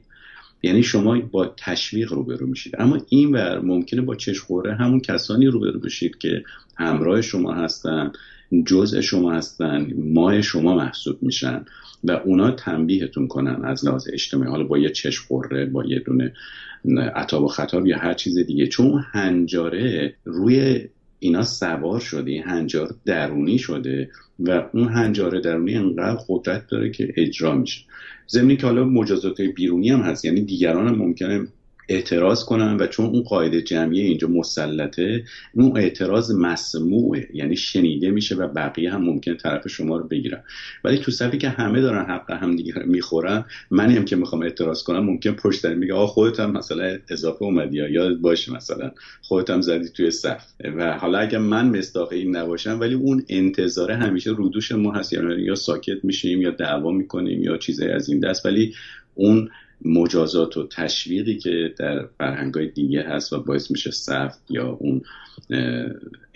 یعنی 0.65 0.83
شما 0.83 1.19
با 1.31 1.53
تشویق 1.57 2.13
روبرو 2.13 2.47
میشید. 2.47 2.75
اما 2.79 2.97
این 3.09 3.31
ور 3.31 3.59
ممکنه 3.59 4.01
با 4.01 4.15
چشخوره 4.15 4.75
همون 4.75 4.99
کسانی 4.99 5.47
روبرو 5.47 5.79
بشید 5.79 6.17
که 6.17 6.43
همراه 6.77 7.21
شما 7.21 7.53
هستن 7.53 8.11
جزء 8.65 9.01
شما 9.01 9.33
هستن 9.33 9.93
ماه 9.97 10.41
شما 10.41 10.75
محسوب 10.75 11.23
میشن 11.23 11.65
و 12.03 12.11
اونا 12.11 12.51
تنبیهتون 12.51 13.27
کنن 13.27 13.65
از 13.65 13.85
لحاظ 13.85 14.07
اجتماعی. 14.13 14.49
حالا 14.49 14.63
با 14.63 14.77
یه 14.77 14.89
چشخوره 14.89 15.65
با 15.65 15.85
یه 15.85 15.99
دونه 15.99 16.33
عطا 17.15 17.43
و 17.43 17.47
خطاب 17.47 17.87
یا 17.87 17.97
هر 17.97 18.13
چیز 18.13 18.37
دیگه. 18.37 18.67
چون 18.67 19.05
هنجاره 19.11 20.15
روی 20.25 20.87
اینا 21.25 21.43
سوار 21.43 21.99
شده 21.99 22.41
هنجار 22.41 22.95
درونی 23.05 23.57
شده 23.57 24.09
و 24.39 24.63
اون 24.73 24.87
هنجار 24.87 25.39
درونی 25.39 25.75
انقدر 25.75 26.19
قدرت 26.29 26.67
داره 26.67 26.91
که 26.91 27.13
اجرا 27.17 27.55
میشه. 27.55 27.85
ضمنی 28.29 28.57
که 28.57 28.67
حالا 28.67 28.83
مجازات 28.83 29.41
بیرونی 29.41 29.89
هم 29.89 29.99
هست 29.99 30.25
یعنی 30.25 30.41
دیگران 30.41 30.87
هم 30.87 30.95
ممکنه 30.95 31.47
اعتراض 31.89 32.43
کنن 32.43 32.77
و 32.79 32.87
چون 32.87 33.05
اون 33.05 33.21
قاعده 33.21 33.61
جمعی 33.61 34.01
اینجا 34.01 34.27
مسلطه 34.27 35.23
اون 35.53 35.77
اعتراض 35.77 36.31
مسموعه. 36.31 37.27
یعنی 37.33 37.55
شنیده 37.55 38.11
میشه 38.11 38.35
و 38.35 38.47
بقیه 38.47 38.91
هم 38.91 39.01
ممکن 39.03 39.35
طرف 39.35 39.67
شما 39.67 39.97
رو 39.97 40.07
بگیرن. 40.07 40.43
ولی 40.83 40.97
تو 40.97 41.11
صفی 41.11 41.37
که 41.37 41.49
همه 41.49 41.81
دارن 41.81 42.05
حق 42.05 42.31
هم 42.31 42.55
دیگه 42.55 42.73
می‌خورن 42.85 43.45
منی 43.71 43.95
هم 43.95 44.05
که 44.05 44.15
می‌خوام 44.15 44.41
اعتراض 44.41 44.83
کنم 44.83 45.05
ممکن 45.05 45.31
پشت 45.31 45.65
میگه 45.65 45.93
آقا 45.93 46.07
خودت 46.07 46.39
هم 46.39 46.51
مثلا 46.51 46.97
اضافه 47.09 47.43
اومدی 47.43 47.77
یا 47.77 47.89
یاد 47.89 48.17
باشه 48.17 48.53
مثلا. 48.53 48.91
خودت 49.21 49.49
هم 49.49 49.61
زدی 49.61 49.89
توی 49.89 50.11
صف. 50.11 50.45
و 50.77 50.97
حالا 50.97 51.17
اگه 51.17 51.37
من 51.37 51.77
مصداق 51.77 52.11
این 52.11 52.35
نباشم 52.35 52.79
ولی 52.79 52.93
اون 52.93 53.23
انتظاره 53.29 53.95
همیشه 53.95 54.29
رودوش 54.29 54.71
ما 54.71 54.91
هست. 54.91 55.13
یعنی 55.13 55.41
یا 55.41 55.55
ساکت 55.55 56.03
میشیم 56.03 56.41
یا 56.41 56.51
دعوا 56.51 56.91
می‌کنیم 56.91 57.43
یا 57.43 57.57
چیزی 57.57 57.85
از 57.85 58.09
این 58.09 58.19
دست. 58.19 58.45
ولی 58.45 58.73
اون 59.15 59.49
مجازات 59.85 60.57
و 60.57 60.67
تشویقی 60.67 61.37
که 61.37 61.73
در 61.77 62.05
فرهنگ 62.17 62.73
دیگه 62.73 63.03
هست 63.03 63.33
و 63.33 63.43
باعث 63.43 63.71
میشه 63.71 63.91
صف 63.91 64.37
یا 64.49 64.69
اون 64.79 65.01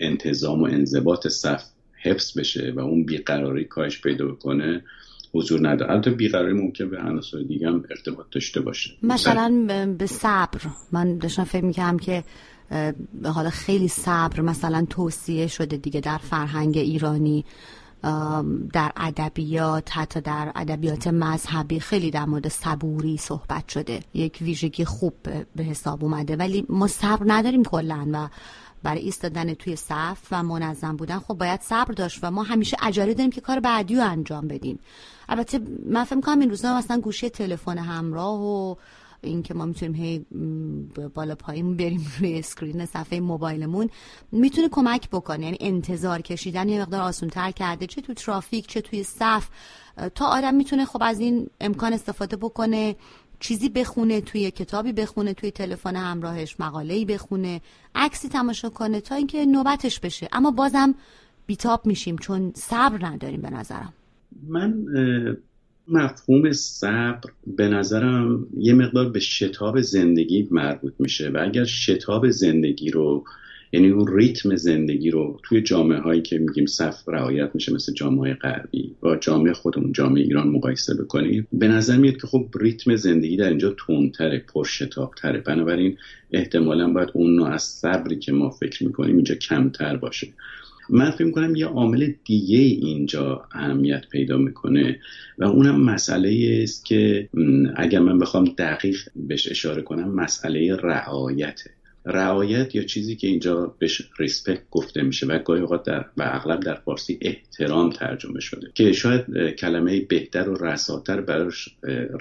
انتظام 0.00 0.62
و 0.62 0.64
انضباط 0.64 1.28
صف 1.28 1.64
حفظ 2.02 2.38
بشه 2.38 2.72
و 2.76 2.80
اون 2.80 3.04
بیقراری 3.04 3.64
کاهش 3.64 4.00
پیدا 4.00 4.26
بکنه 4.26 4.82
حضور 5.34 5.68
نداره. 5.68 5.92
البته 5.92 6.10
بیقراری 6.10 6.52
ممکن 6.52 6.90
به 6.90 6.98
عناصر 6.98 7.38
دیگه 7.38 7.68
هم 7.68 7.84
ارتباط 7.90 8.26
داشته 8.30 8.60
باشه. 8.60 8.90
مثلا 9.02 9.66
به 9.98 10.06
صبر. 10.06 10.60
من 10.92 11.18
داشتم 11.18 11.44
فکر 11.44 11.64
می‌کنم 11.64 11.98
که 11.98 12.24
حالا 13.24 13.50
خیلی 13.50 13.88
صبر 13.88 14.40
مثلا 14.40 14.86
توصیه 14.90 15.46
شده 15.46 15.76
دیگه 15.76 16.00
در 16.00 16.18
فرهنگ 16.18 16.78
ایرانی. 16.78 17.44
در 18.72 18.92
ادبیات 18.96 19.98
حتی 19.98 20.20
در 20.20 20.52
ادبیات 20.54 21.06
مذهبی 21.06 21.80
خیلی 21.80 22.10
در 22.10 22.24
مورد 22.24 22.48
صبوری 22.48 23.16
صحبت 23.16 23.68
شده. 23.68 24.00
یک 24.14 24.38
ویژگی 24.40 24.84
خوب 24.84 25.14
به 25.56 25.62
حساب 25.64 26.04
اومده. 26.04 26.36
ولی 26.36 26.66
ما 26.68 26.86
صبر 26.86 27.24
نداریم 27.26 27.62
کلا 27.62 28.06
و 28.12 28.28
برای 28.82 29.00
ایستادن 29.00 29.54
توی 29.54 29.76
صف 29.76 30.18
و 30.30 30.42
منظم 30.42 30.96
بودن 30.96 31.18
خب 31.18 31.34
باید 31.34 31.60
صبر 31.60 31.92
داشت 31.92 32.18
و 32.22 32.30
ما 32.30 32.42
همیشه 32.42 32.76
عجله 32.80 33.14
داریم 33.14 33.30
که 33.30 33.40
کار 33.40 33.60
بعدی 33.60 33.96
رو 33.96 34.04
انجام 34.04 34.48
بدیم. 34.48 34.78
البته 35.28 35.60
من 35.86 36.04
فکر 36.04 36.20
کنم 36.20 36.38
این 36.40 36.50
روزا 36.50 36.78
مثلا 36.78 37.00
گوشی 37.00 37.30
تلفن 37.30 37.78
همراه 37.78 38.40
و 38.40 38.74
اینکه 39.22 39.54
ما 39.54 39.66
می‌تونیم 39.66 39.94
هی 39.94 40.26
بالا 41.14 41.34
پایین 41.34 41.76
بریم 41.76 42.06
روی 42.18 42.38
screen 42.38 42.86
صفحه 42.86 43.20
موبایلمون 43.20 43.88
می‌تونه 44.32 44.68
کمک 44.68 45.08
بکنه. 45.10 45.44
یعنی 45.44 45.56
انتظار 45.60 46.20
کشیدن 46.20 46.68
یه 46.68 46.80
مقدار 46.80 47.02
آسانتر 47.02 47.50
کرده 47.50 47.86
چه 47.86 48.00
تو 48.00 48.14
ترافیک 48.14 48.66
چه 48.66 48.80
توی 48.80 49.02
صف. 49.02 49.48
تا 50.14 50.26
آدم 50.26 50.54
می‌تونه 50.54 50.84
خب 50.84 50.98
از 51.02 51.20
این 51.20 51.50
امکان 51.60 51.92
استفاده 51.92 52.36
بکنه 52.36 52.96
چیزی 53.40 53.68
بخونه 53.68 54.20
توی 54.20 54.50
کتابی 54.50 54.92
بخونه 54.92 55.34
توی 55.34 55.50
تلفن 55.50 55.96
همراهش 55.96 56.56
مقاله‌ای 56.60 57.04
بخونه 57.04 57.60
عکسی 57.94 58.28
تماشا 58.28 58.70
کنه 58.70 59.00
تا 59.00 59.14
اینکه 59.14 59.46
نوبتش 59.46 60.00
بشه. 60.00 60.28
اما 60.32 60.50
بازم 60.50 60.94
بیتاب 61.46 61.86
میشیم 61.86 62.18
چون 62.18 62.52
صبر 62.54 63.06
نداریم 63.06 63.40
به 63.40 63.50
نظرم. 63.50 63.92
من 64.48 64.84
مفهوم 65.90 66.52
صبر 66.52 67.30
به 67.46 67.68
نظرم 67.68 68.46
یه 68.58 68.74
مقدار 68.74 69.08
به 69.08 69.20
شتاب 69.20 69.80
زندگی 69.80 70.48
مربوط 70.50 70.92
میشه 70.98 71.28
و 71.28 71.38
اگر 71.42 71.64
شتاب 71.64 72.30
زندگی 72.30 72.90
رو 72.90 73.24
یعنی 73.72 73.90
اون 73.90 74.16
ریتم 74.16 74.56
زندگی 74.56 75.10
رو 75.10 75.40
توی 75.42 75.62
جامعه 75.62 75.98
هایی 75.98 76.22
که 76.22 76.38
میگیم 76.38 76.66
صف 76.66 77.08
رعایت 77.08 77.50
میشه 77.54 77.74
مثل 77.74 77.92
جامعه 77.92 78.34
غربی 78.34 78.94
با 79.00 79.16
جامعه 79.16 79.52
خودمون 79.52 79.92
جامعه 79.92 80.22
ایران 80.22 80.48
مقایسه 80.48 80.94
بکنیم 80.94 81.46
به 81.52 81.68
نظر 81.68 81.96
میاد 81.96 82.16
که 82.16 82.26
خب 82.26 82.46
ریتم 82.60 82.96
زندگی 82.96 83.36
در 83.36 83.48
اینجا 83.48 83.76
تندتره 83.86 84.44
پرشتابتره. 84.54 85.40
بنابراین 85.40 85.96
احتمالا 86.32 86.92
باید 86.92 87.08
اون 87.14 87.34
نوع 87.34 87.48
از 87.48 87.62
صبری 87.62 88.18
که 88.18 88.32
ما 88.32 88.50
فکر 88.50 88.86
می‌کنیم 88.86 89.16
اینجا 89.16 89.34
کمتر 89.34 89.96
باشه. 89.96 90.28
من 90.90 91.10
فکر 91.10 91.30
کنم 91.30 91.56
یه 91.56 91.66
عامل 91.66 92.12
دیگه 92.24 92.58
اینجا 92.58 93.44
اهمیت 93.52 94.08
پیدا 94.08 94.38
می‌کنه 94.38 95.00
و 95.38 95.44
اونم 95.44 95.80
مسئله 95.82 96.60
است 96.62 96.84
که 96.84 97.28
اگر 97.76 97.98
من 97.98 98.18
بخوام 98.18 98.44
دقیق 98.44 98.98
بهش 99.16 99.48
اشاره 99.50 99.82
کنم 99.82 100.14
مسئله 100.14 100.76
رعایته. 100.76 101.70
رعایت 102.06 102.74
یا 102.74 102.82
چیزی 102.82 103.16
که 103.16 103.26
اینجا 103.26 103.74
بهش 103.78 104.02
ریسپکت 104.18 104.62
گفته 104.70 105.02
میشه 105.02 105.26
و 105.26 105.38
گاهی 105.38 105.60
اوقات 105.60 105.82
در 105.82 106.04
و 106.16 106.22
اغلب 106.22 106.60
در 106.60 106.74
فارسی 106.74 107.18
احترام 107.20 107.90
ترجمه 107.90 108.40
شده 108.40 108.70
که 108.74 108.92
شاید 108.92 109.54
کلمه 109.58 110.00
بهتر 110.00 110.48
و 110.48 110.64
رساتر 110.64 111.20
براش 111.20 111.68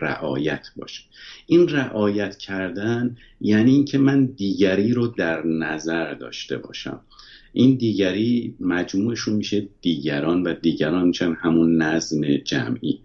رعایت 0.02 0.68
باشه. 0.76 1.04
این 1.48 1.70
رعایت 1.70 2.38
کردن 2.38 3.18
یعنی 3.42 3.72
اینکه 3.72 3.98
من 3.98 4.26
دیگری 4.26 4.94
رو 4.94 5.08
در 5.08 5.46
نظر 5.46 6.14
داشته 6.14 6.58
باشم. 6.58 7.02
این 7.54 7.76
دیگری 7.76 8.56
مجموعشون 8.60 9.36
میشه 9.36 9.68
دیگران 9.82 10.44
و 10.44 10.54
دیگران 10.54 11.08
میشن 11.08 11.34
همون 11.34 11.82
نظم 11.82 12.38
جمعی. 12.38 13.00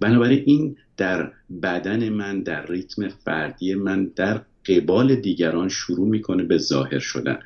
بنابراین 0.00 0.42
این 0.46 0.76
در 0.96 1.32
بدن 1.62 2.08
من 2.08 2.42
در 2.42 2.66
ریتم 2.66 3.08
فردی 3.08 3.74
من 3.74 4.04
در 4.16 4.40
قبال 4.68 5.14
دیگران 5.16 5.68
شروع 5.68 6.08
می‌کنه 6.08 6.42
به 6.42 6.58
ظاهر 6.58 6.98
شدن. 6.98 7.38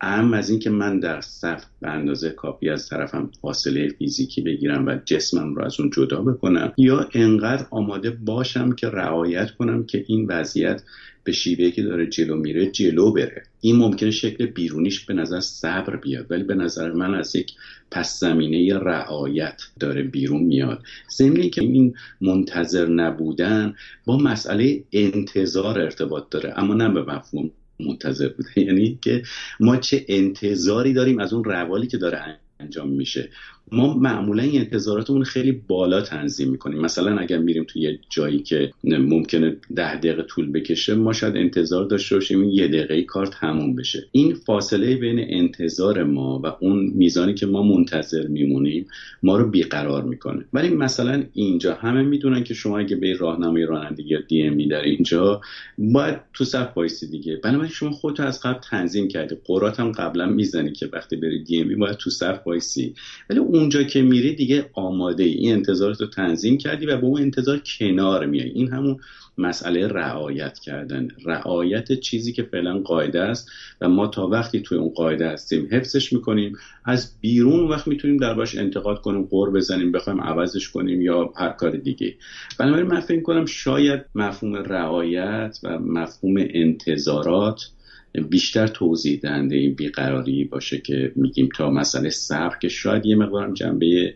اهم 0.00 0.34
از 0.34 0.50
اینکه 0.50 0.70
من 0.70 1.00
در 1.00 1.20
صف 1.20 1.64
به 1.80 1.88
اندازه 1.88 2.30
کافی 2.30 2.68
از 2.68 2.88
طرفم 2.88 3.30
فاصله 3.42 3.88
فیزیکی 3.88 4.42
بگیرم 4.42 4.86
و 4.86 4.98
جسمم 5.04 5.54
رو 5.54 5.64
از 5.64 5.80
اون 5.80 5.90
جدا 5.90 6.22
بکنم 6.22 6.72
یا 6.76 7.08
انقدر 7.14 7.66
آماده 7.70 8.10
باشم 8.10 8.72
که 8.72 8.88
رعایت 8.88 9.50
کنم 9.50 9.86
که 9.86 10.04
این 10.08 10.26
وضعیت 10.28 10.82
به 11.24 11.32
شیوه 11.32 11.70
که 11.70 11.82
داره 11.82 12.06
جلو 12.06 12.36
میره 12.36 12.70
جلو 12.70 13.12
بره. 13.12 13.42
این 13.60 13.76
ممکنه 13.76 14.10
شکل 14.10 14.46
بیرونیش 14.46 15.04
به 15.04 15.14
نظر 15.14 15.40
صبر 15.40 15.96
بیاد 15.96 16.26
ولی 16.30 16.42
به 16.42 16.54
نظر 16.54 16.92
من 16.92 17.14
از 17.14 17.36
یک 17.36 17.52
پس 17.90 18.20
زمینه 18.20 18.78
رعایت 18.78 19.62
داره 19.80 20.02
بیرون 20.02 20.42
میاد. 20.42 20.82
ضمن 21.16 21.50
که 21.50 21.60
این 21.60 21.94
منتظر 22.20 22.86
نبودن 22.86 23.74
با 24.04 24.16
مسئله 24.16 24.84
انتظار 24.92 25.80
ارتباط 25.80 26.24
داره 26.30 26.54
اما 26.56 26.74
نه 26.74 26.88
به 26.88 27.02
مفهوم. 27.02 27.50
منتظر 27.86 28.28
بوده. 28.28 28.60
یعنی 28.66 28.98
که 29.02 29.22
ما 29.60 29.76
چه 29.76 30.04
انتظاری 30.08 30.92
داریم 30.92 31.18
از 31.18 31.32
اون 31.32 31.44
روالی 31.44 31.86
که 31.86 31.98
داره 31.98 32.38
انجام 32.60 32.88
میشه. 32.88 33.30
ما 33.72 33.94
معمولا 33.94 34.42
این 34.42 34.60
انتظاراتمون 34.60 35.24
خیلی 35.24 35.52
بالا 35.52 36.00
تنظیم 36.00 36.50
می‌کنیم. 36.50 36.80
مثلا 36.80 37.18
اگر 37.18 37.38
میریم 37.38 37.64
توی 37.64 37.82
یه 37.82 37.98
جایی 38.10 38.38
که 38.38 38.70
ممکنه 38.84 39.56
ده 39.76 39.96
دقیقه 39.96 40.22
طول 40.22 40.52
بکشه 40.52 40.94
ما 40.94 41.12
شاید 41.12 41.36
انتظار 41.36 41.84
داشته 41.84 42.14
باشیم 42.14 42.44
یه 42.44 42.68
دقیقه 42.68 43.02
کار 43.02 43.26
تموم 43.26 43.74
بشه. 43.74 44.06
این 44.12 44.34
فاصله 44.34 44.94
بین 44.96 45.18
انتظار 45.28 46.04
ما 46.04 46.40
و 46.44 46.46
اون 46.60 46.92
میزانی 46.94 47.34
که 47.34 47.46
ما 47.46 47.62
منتظر 47.62 48.26
میمونیم 48.26 48.86
ما 49.22 49.36
رو 49.36 49.50
بیقرار 49.50 50.02
می‌کنه. 50.02 50.44
ولی 50.52 50.68
مثلا 50.68 51.24
اینجا 51.32 51.74
همه 51.74 52.02
می‌دونن 52.02 52.44
که 52.44 52.54
شما 52.54 52.78
اگه 52.78 52.96
به 52.96 53.16
راهنمای 53.16 53.66
رانندگی 53.66 54.08
یا 54.08 54.20
DMV 54.28 54.68
در 54.68 54.82
اینجا 54.82 55.40
باید 55.78 56.16
تو 56.34 56.44
صف 56.44 56.76
وایسی 56.76 57.06
دیگه. 57.06 57.36
بنابراین 57.36 57.70
شما 57.70 57.90
خودتو 57.90 58.22
از 58.22 58.40
قبل 58.42 58.60
تنظیم 58.70 59.08
کردی. 59.08 59.36
غرات 59.44 59.80
هم 59.80 59.92
قبلا 59.92 60.26
می‌زنی 60.26 60.72
که 60.72 60.88
وقتی 60.92 61.16
بری 61.16 61.44
DMV 61.44 61.78
باید 61.78 61.96
تو 61.96 62.10
صف 62.10 62.46
وایسی 62.46 62.94
ولی 63.30 63.38
اونجا 63.60 63.82
که 63.82 64.02
میری 64.02 64.34
دیگه 64.34 64.70
آماده 64.72 65.24
ای 65.24 65.30
این 65.30 65.52
انتظارات 65.52 66.00
رو 66.00 66.06
تنظیم 66.06 66.58
کردی 66.58 66.86
و 66.86 66.96
به 66.96 67.06
اون 67.06 67.20
انتظار 67.20 67.62
کنار 67.78 68.26
میای. 68.26 68.48
این 68.50 68.68
همون 68.68 68.96
مسئله 69.38 69.88
رعایت 69.88 70.58
کردن. 70.58 71.08
رعایت 71.26 71.92
چیزی 71.92 72.32
که 72.32 72.42
فعلا 72.42 72.78
قاعده 72.78 73.20
است 73.20 73.50
و 73.80 73.88
ما 73.88 74.06
تا 74.06 74.26
وقتی 74.26 74.60
توی 74.60 74.78
اون 74.78 74.88
قاعده 74.88 75.28
هستیم 75.28 75.68
حفظش 75.72 76.12
می‌کنیم. 76.12 76.56
از 76.84 77.12
بیرون 77.20 77.68
وقت 77.68 77.88
می‌تونیم 77.88 78.16
در 78.16 78.34
باش 78.34 78.58
انتقاد 78.58 79.00
کنیم 79.00 79.22
قور 79.22 79.50
بزنیم 79.50 79.92
بخوایم 79.92 80.20
عوضش 80.20 80.68
کنیم 80.68 81.02
یا 81.02 81.32
هر 81.36 81.48
کار 81.48 81.70
دیگه. 81.70 82.14
بنابراین 82.58 82.86
من 82.86 83.00
فکر 83.00 83.22
کنم 83.22 83.44
شاید 83.44 84.00
مفهوم 84.14 84.56
رعایت 84.56 85.58
و 85.62 85.78
مفهوم 85.78 86.34
انتظارات 86.36 87.70
بیشتر 88.12 88.66
توضیح 88.66 89.20
دهنده 89.20 89.56
این 89.56 89.74
بیقراری 89.74 90.44
باشه 90.44 90.78
که 90.78 91.12
میگیم 91.16 91.48
تا 91.56 91.70
مسئله 91.70 92.10
صبر 92.10 92.58
که 92.58 92.68
شاید 92.68 93.06
یه 93.06 93.16
مقدارم 93.16 93.54
جنبه 93.54 94.14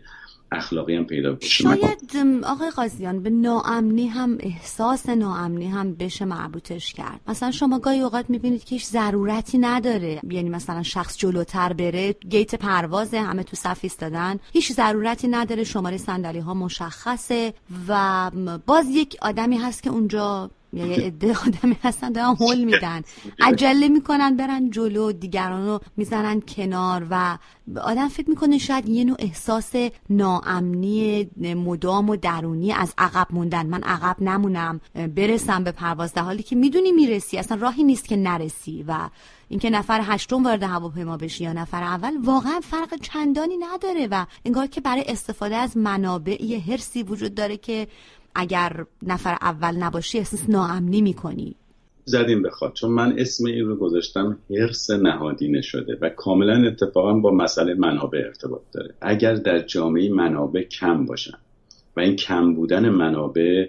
اخلاقی 0.51 0.95
هم 0.95 1.05
پیدا 1.05 1.33
بشه. 1.33 1.63
شاید 1.63 2.41
آقای 2.43 2.69
قاضیان 2.69 3.23
به 3.23 3.29
ناامنی 3.29 4.07
هم 4.07 4.37
احساس 4.39 5.09
ناامنی 5.09 5.67
هم 5.67 5.95
بشه 5.95 6.25
مربوطش 6.25 6.93
کرد. 6.93 7.19
مثلا 7.27 7.51
شما 7.51 7.79
گاهی 7.79 7.99
اوقات 7.99 8.29
می‌بینید 8.29 8.63
که 8.63 8.75
هیچ 8.75 8.85
ضرورتی 8.85 9.57
نداره. 9.57 10.19
یعنی 10.29 10.49
مثلا 10.49 10.83
شخص 10.83 11.17
جلوتر 11.17 11.73
بره 11.73 12.15
گیت 12.29 12.55
پرواز 12.55 13.13
همه 13.13 13.43
تو 13.43 13.55
صف 13.55 13.79
ایستادن. 13.81 14.39
هیچ 14.53 14.71
ضرورتی 14.71 15.27
نداره 15.27 15.63
شماره 15.63 15.97
صندلی 15.97 16.39
ها 16.39 16.53
مشخصه 16.53 17.53
و 17.87 18.31
باز 18.65 18.89
یک 18.89 19.17
آدمی 19.21 19.57
هست 19.57 19.83
که 19.83 19.89
اونجا 19.89 20.51
یا 20.75 20.85
یه 20.85 20.95
عده 20.95 21.35
آدمی 21.47 21.77
هستن 21.83 22.11
دارن 22.11 22.35
هول 22.35 22.63
میدن. 22.63 23.01
عجله 23.39 23.87
می‌کنن 23.87 24.35
برن 24.35 24.69
جلو 24.69 25.11
دیگران 25.11 25.65
رو 25.65 25.79
می‌زنن 25.97 26.41
کنار 26.41 27.07
و 27.09 27.37
آدم 27.81 28.07
فکر 28.07 28.29
می‌کنه 28.29 28.57
شاید 28.57 28.89
یه 28.89 29.03
نوع 29.03 29.15
احساس 29.19 29.73
ناامنی 30.09 31.29
مدام 31.37 32.09
و 32.09 32.15
درونی 32.15 32.73
از 32.73 32.93
عقب 32.97 33.27
موندن. 33.29 33.65
من 33.65 33.83
عقب 33.83 34.21
نمونم 34.21 34.81
برسم 35.15 35.63
به 35.63 35.71
پرواز 35.71 36.13
در 36.13 36.21
حالی 36.21 36.43
که 36.43 36.55
می‌دونی 36.55 36.91
می‌رسی. 36.91 37.37
اصلا 37.37 37.57
راهی 37.61 37.83
نیست 37.83 38.07
که 38.07 38.15
نرسی 38.15 38.85
و 38.87 39.09
اینکه 39.49 39.69
نفر 39.69 40.01
هشتم 40.03 40.43
وارد 40.43 40.63
هواپیما 40.63 41.17
بشی 41.17 41.43
یا 41.43 41.53
نفر 41.53 41.83
اول 41.83 42.17
واقعا 42.23 42.59
فرق 42.63 42.95
چندانی 43.01 43.57
نداره 43.57 44.07
و 44.11 44.25
انگار 44.45 44.67
که 44.67 44.81
برای 44.81 45.03
استفاده 45.07 45.55
از 45.55 45.77
منابع 45.77 46.43
یه 46.43 46.59
حرسی 46.59 47.03
وجود 47.03 47.35
داره 47.35 47.57
که 47.57 47.87
اگر 48.35 48.85
نفر 49.03 49.37
اول 49.41 49.75
نباشی 49.75 50.17
احساس 50.17 50.49
ناامنی 50.49 51.01
می‌کنی. 51.01 51.55
زدیم 52.05 52.43
بخواد 52.43 52.73
چون 52.73 52.91
من 52.91 53.19
اسم 53.19 53.45
این 53.45 53.65
رو 53.65 53.75
گذاشتم 53.75 54.37
حرس 54.49 54.89
نهادینه 54.89 55.61
شده 55.61 55.97
و 56.01 56.09
کاملا 56.09 56.67
اتفاقا 56.67 57.13
با 57.13 57.31
مسئله 57.31 57.73
منابع 57.73 58.17
ارتباط 58.25 58.61
داره. 58.73 58.93
اگر 59.01 59.33
در 59.33 59.59
جامعه 59.59 60.09
منابع 60.09 60.63
کم 60.63 61.05
باشن 61.05 61.37
و 61.97 61.99
این 61.99 62.15
کم 62.15 62.53
بودن 62.53 62.89
منابع 62.89 63.67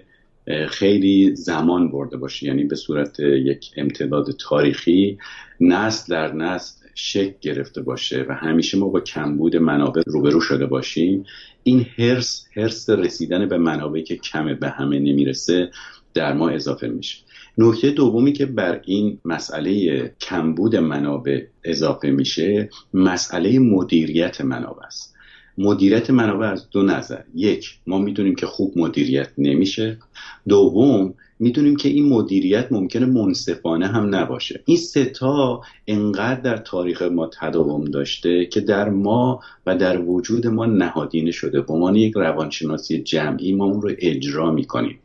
خیلی 0.69 1.35
زمان 1.35 1.91
برده 1.91 2.17
باشه 2.17 2.45
یعنی 2.45 2.63
به 2.63 2.75
صورت 2.75 3.19
یک 3.19 3.71
امتداد 3.77 4.25
تاریخی 4.31 5.17
نسل 5.61 6.13
در 6.13 6.33
نسل 6.33 6.76
شک 6.99 7.39
گرفته 7.39 7.81
باشه 7.81 8.25
و 8.29 8.33
همیشه 8.33 8.77
ما 8.77 8.87
با 8.87 8.99
کمبود 8.99 9.55
منابع 9.55 10.01
روبرو 10.05 10.41
شده 10.41 10.65
باشیم 10.65 11.25
این 11.63 11.85
هرس 11.97 12.47
هرس 12.55 12.89
رسیدن 12.89 13.49
به 13.49 13.57
منابعی 13.57 14.03
که 14.03 14.15
کمه 14.15 14.53
به 14.53 14.69
همه 14.69 14.99
نمی‌رسه 14.99 15.71
در 16.13 16.33
ما 16.33 16.49
اضافه 16.49 16.87
میشه. 16.87 17.17
نکته 17.57 17.91
دومی 17.91 18.33
که 18.33 18.45
بر 18.45 18.81
این 18.85 19.19
مسئله 19.25 20.15
کمبود 20.21 20.75
منابع 20.75 21.41
اضافه 21.63 22.11
میشه 22.11 22.69
مسئله 22.93 23.59
مدیریت 23.59 24.41
منابع 24.41 24.85
است. 24.85 25.15
مدیریت 25.57 26.09
منابع 26.09 26.47
از 26.47 26.69
دو 26.69 26.83
نظر. 26.83 27.21
یک 27.35 27.79
ما 27.87 27.97
می‌دونیم 27.97 28.35
که 28.35 28.45
خوب 28.45 28.77
مدیریت 28.77 29.29
نمیشه. 29.37 29.97
دوم 30.47 31.13
می‌دونیم 31.39 31.75
که 31.75 31.89
این 31.89 32.09
مدیریت 32.09 32.71
ممکنه 32.71 33.05
منصفانه 33.05 33.87
هم 33.87 34.15
نباشه. 34.15 34.61
این 34.65 34.77
ستا 34.77 35.61
انقدر 35.87 36.41
در 36.41 36.57
تاریخ 36.57 37.01
ما 37.01 37.29
تداوم 37.39 37.85
داشته 37.85 38.45
که 38.45 38.61
در 38.61 38.89
ما 38.89 39.39
و 39.65 39.75
در 39.75 40.01
وجود 40.01 40.47
ما 40.47 40.65
نهادینه 40.65 41.31
شده. 41.31 41.61
به 41.61 41.73
عنوان 41.73 41.95
یک 41.95 42.13
روانشناسی 42.15 42.99
جمعی 42.99 43.53
ما 43.53 43.65
اون 43.65 43.81
رو 43.81 43.91
اجرا 43.99 44.51
می‌کنیم. 44.51 44.99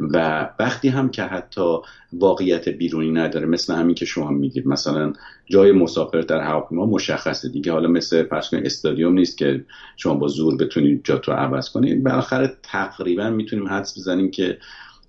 و 0.00 0.48
وقتی 0.58 0.88
هم 0.88 1.08
که 1.08 1.22
حتی 1.22 1.76
واقعیت 2.12 2.68
بیرونی 2.68 3.10
نداره 3.10 3.46
مثل 3.46 3.74
همین 3.74 3.94
که 3.94 4.04
شما 4.04 4.30
میگید 4.30 4.66
مثلا 4.66 5.12
جای 5.46 5.72
مسافر 5.72 6.20
در 6.20 6.40
هواپیما 6.40 6.86
مشخصه 6.86 7.48
دیگه. 7.48 7.72
حالا 7.72 7.88
مثل 7.88 8.22
فرض 8.22 8.54
استادیوم 8.54 9.12
نیست 9.12 9.38
که 9.38 9.64
شما 9.96 10.14
با 10.14 10.28
زور 10.28 10.56
بتونید 10.56 11.00
جاتو 11.04 11.32
عوض 11.32 11.70
کنید. 11.70 12.04
بالاخره 12.04 12.56
تقریبا 12.62 13.30
می‌تونیم 13.30 13.68
حدس 13.68 13.98
بزنیم 13.98 14.30
که 14.30 14.58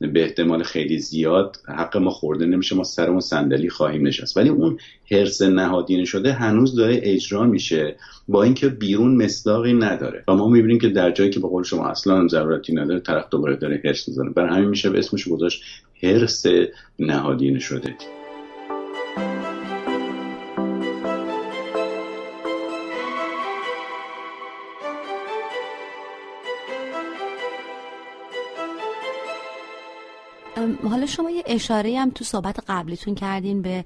به 0.08 0.24
احتمال 0.24 0.64
خیلی 0.64 1.00
زیاد 1.00 1.58
حق 1.68 1.98
ما 1.98 2.10
خورده 2.10 2.46
نمیشه 2.46 2.76
ما 2.76 2.84
سرمون 2.84 3.20
صندلی 3.20 3.70
خواهیم 3.70 4.08
نشست. 4.08 4.38
ولی 4.38 4.50
اون 4.50 4.78
حرس 5.12 5.42
نهادینه 5.42 6.06
شده 6.06 6.34
هنوز 6.34 6.76
داره 6.76 7.00
اجرا 7.04 7.44
میشه 7.44 7.96
با 8.28 8.44
اینکه 8.44 8.70
بیرون 8.70 9.24
مصداقی 9.24 9.74
نداره. 9.74 10.24
و 10.28 10.36
ما 10.36 10.48
می‌بینیم 10.48 10.80
که 10.80 10.90
در 10.90 11.12
جایی 11.12 11.30
که 11.30 11.40
به 11.40 11.48
قول 11.48 11.64
شما 11.64 11.88
اصلا 11.88 12.28
ضرورتی 12.28 12.74
نداره 12.74 13.00
طرف 13.00 13.26
دوباره 13.32 13.56
داره 13.56 13.82
حرس 13.86 14.08
می‌زنه 14.08 14.30
برای 14.30 14.50
همین 14.50 14.70
میشه 14.70 14.90
به 14.90 15.00
اسمش 15.00 15.28
گذاشت 15.28 15.64
حرس 16.04 16.46
نهادینه 17.00 17.60
شده. 17.60 17.96
حالا 30.84 31.06
شما 31.06 31.30
یه 31.30 31.44
اشاره 31.46 32.00
هم 32.00 32.10
تو 32.10 32.24
صحبت 32.24 32.60
قبلیتون 32.68 33.16
کردین 33.16 33.62
به 33.62 33.86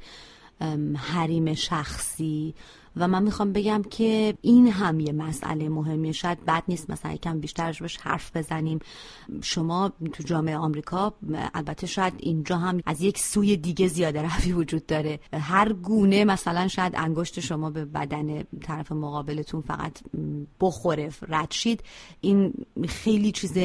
حریم 0.96 1.54
شخصی. 1.54 2.54
و 2.98 3.08
من 3.08 3.24
می‌خوام 3.24 3.54
بگم 3.54 3.82
که 3.90 4.38
این 4.42 4.68
هم 4.68 5.00
یه 5.00 5.12
مسئله 5.12 5.70
مهمیه. 5.70 6.12
شاید 6.12 6.46
بد 6.46 6.64
نیست 6.68 6.90
مثلا 6.90 7.12
یکم 7.12 7.40
بیشتر 7.40 7.78
بهش 7.82 7.98
حرف 7.98 8.38
بزنیم. 8.38 8.80
شما 9.42 9.92
تو 10.14 10.24
جامعه 10.24 10.58
آمریکا 10.58 11.14
البته 11.54 11.88
شاید 11.88 12.14
اینجا 12.20 12.58
هم 12.58 12.82
از 12.86 13.02
یک 13.02 13.20
سوی 13.20 13.58
دیگه 13.58 13.88
زیاده 13.88 14.22
روی 14.22 14.52
وجود 14.52 14.86
داره. 14.86 15.20
هر 15.34 15.74
گونه 15.74 16.26
مثلا 16.26 16.68
شاید 16.68 16.94
انگشت 16.96 17.40
شما 17.40 17.70
به 17.70 17.86
بدن 17.86 18.44
طرف 18.62 18.92
مقابلتون 18.92 19.62
فقط 19.62 20.00
بخوره 20.62 21.12
رد 21.28 21.52
شید. 21.52 21.84
این 22.22 22.54
خیلی 22.88 23.32
چیز 23.32 23.58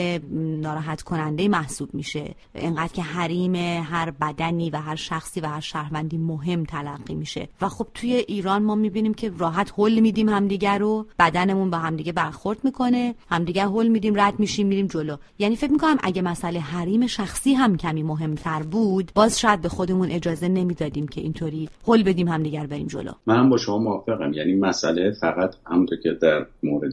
ناراحت 0.61 1.03
کننده 1.03 1.49
محسوب 1.49 1.95
میشه. 1.95 2.35
انقدر 2.55 2.93
که 2.93 3.03
حریم 3.03 3.55
هر 3.85 4.11
بدنی 4.11 4.71
و 4.71 4.77
هر 4.77 4.97
شخصی 4.97 5.41
و 5.41 5.47
هر 5.47 5.61
شهروندی 5.61 6.19
مهم 6.19 6.65
تلقی 6.65 7.15
میشه. 7.15 7.49
و 7.61 7.69
خب 7.69 7.87
توی 7.95 8.13
ایران 8.15 8.63
ما 8.63 8.75
می‌بینیم 8.75 9.15
که 9.19 9.33
راحت 9.39 9.71
هول 9.71 10.01
میدیم 10.01 10.29
همدیگه 10.29 10.79
رو. 10.79 11.07
بدنمون 11.19 11.71
با 11.71 11.79
همدیگه 11.79 12.13
برخورد 12.13 12.59
می‌کنه. 12.65 13.15
همدیگه 13.31 13.65
هول 13.65 13.89
میدیم 13.89 14.21
رد 14.21 14.41
میشیم 14.41 14.67
میریم 14.67 14.87
جلو. 14.87 15.17
یعنی 15.39 15.57
فکر 15.57 15.73
می‌کنم 15.73 15.97
اگه 16.03 16.23
مسئله 16.23 16.61
حریم 16.61 17.07
شخصی 17.07 17.55
هم 17.55 17.77
کمی 17.77 18.03
مهمتر 18.03 18.63
بود 18.63 19.13
باز 19.15 19.41
شاید 19.41 19.61
به 19.61 19.69
خودمون 19.69 20.11
اجازه 20.11 20.49
نمی‌دادیم 20.49 21.09
که 21.09 21.21
اینطوری 21.21 21.69
هول 21.87 22.03
بدیم 22.03 22.29
همدیگه 22.29 22.67
بریم 22.67 22.87
جلو. 22.87 23.13
منم 23.27 23.51
با 23.51 23.57
شما 23.57 23.79
موافقم. 23.79 24.33
یعنی 24.33 24.55
مسئله 24.55 25.11
فقط 25.21 25.55
همونطور 25.67 25.99
که 25.99 26.13
در 26.13 26.47
مورد 26.63 26.93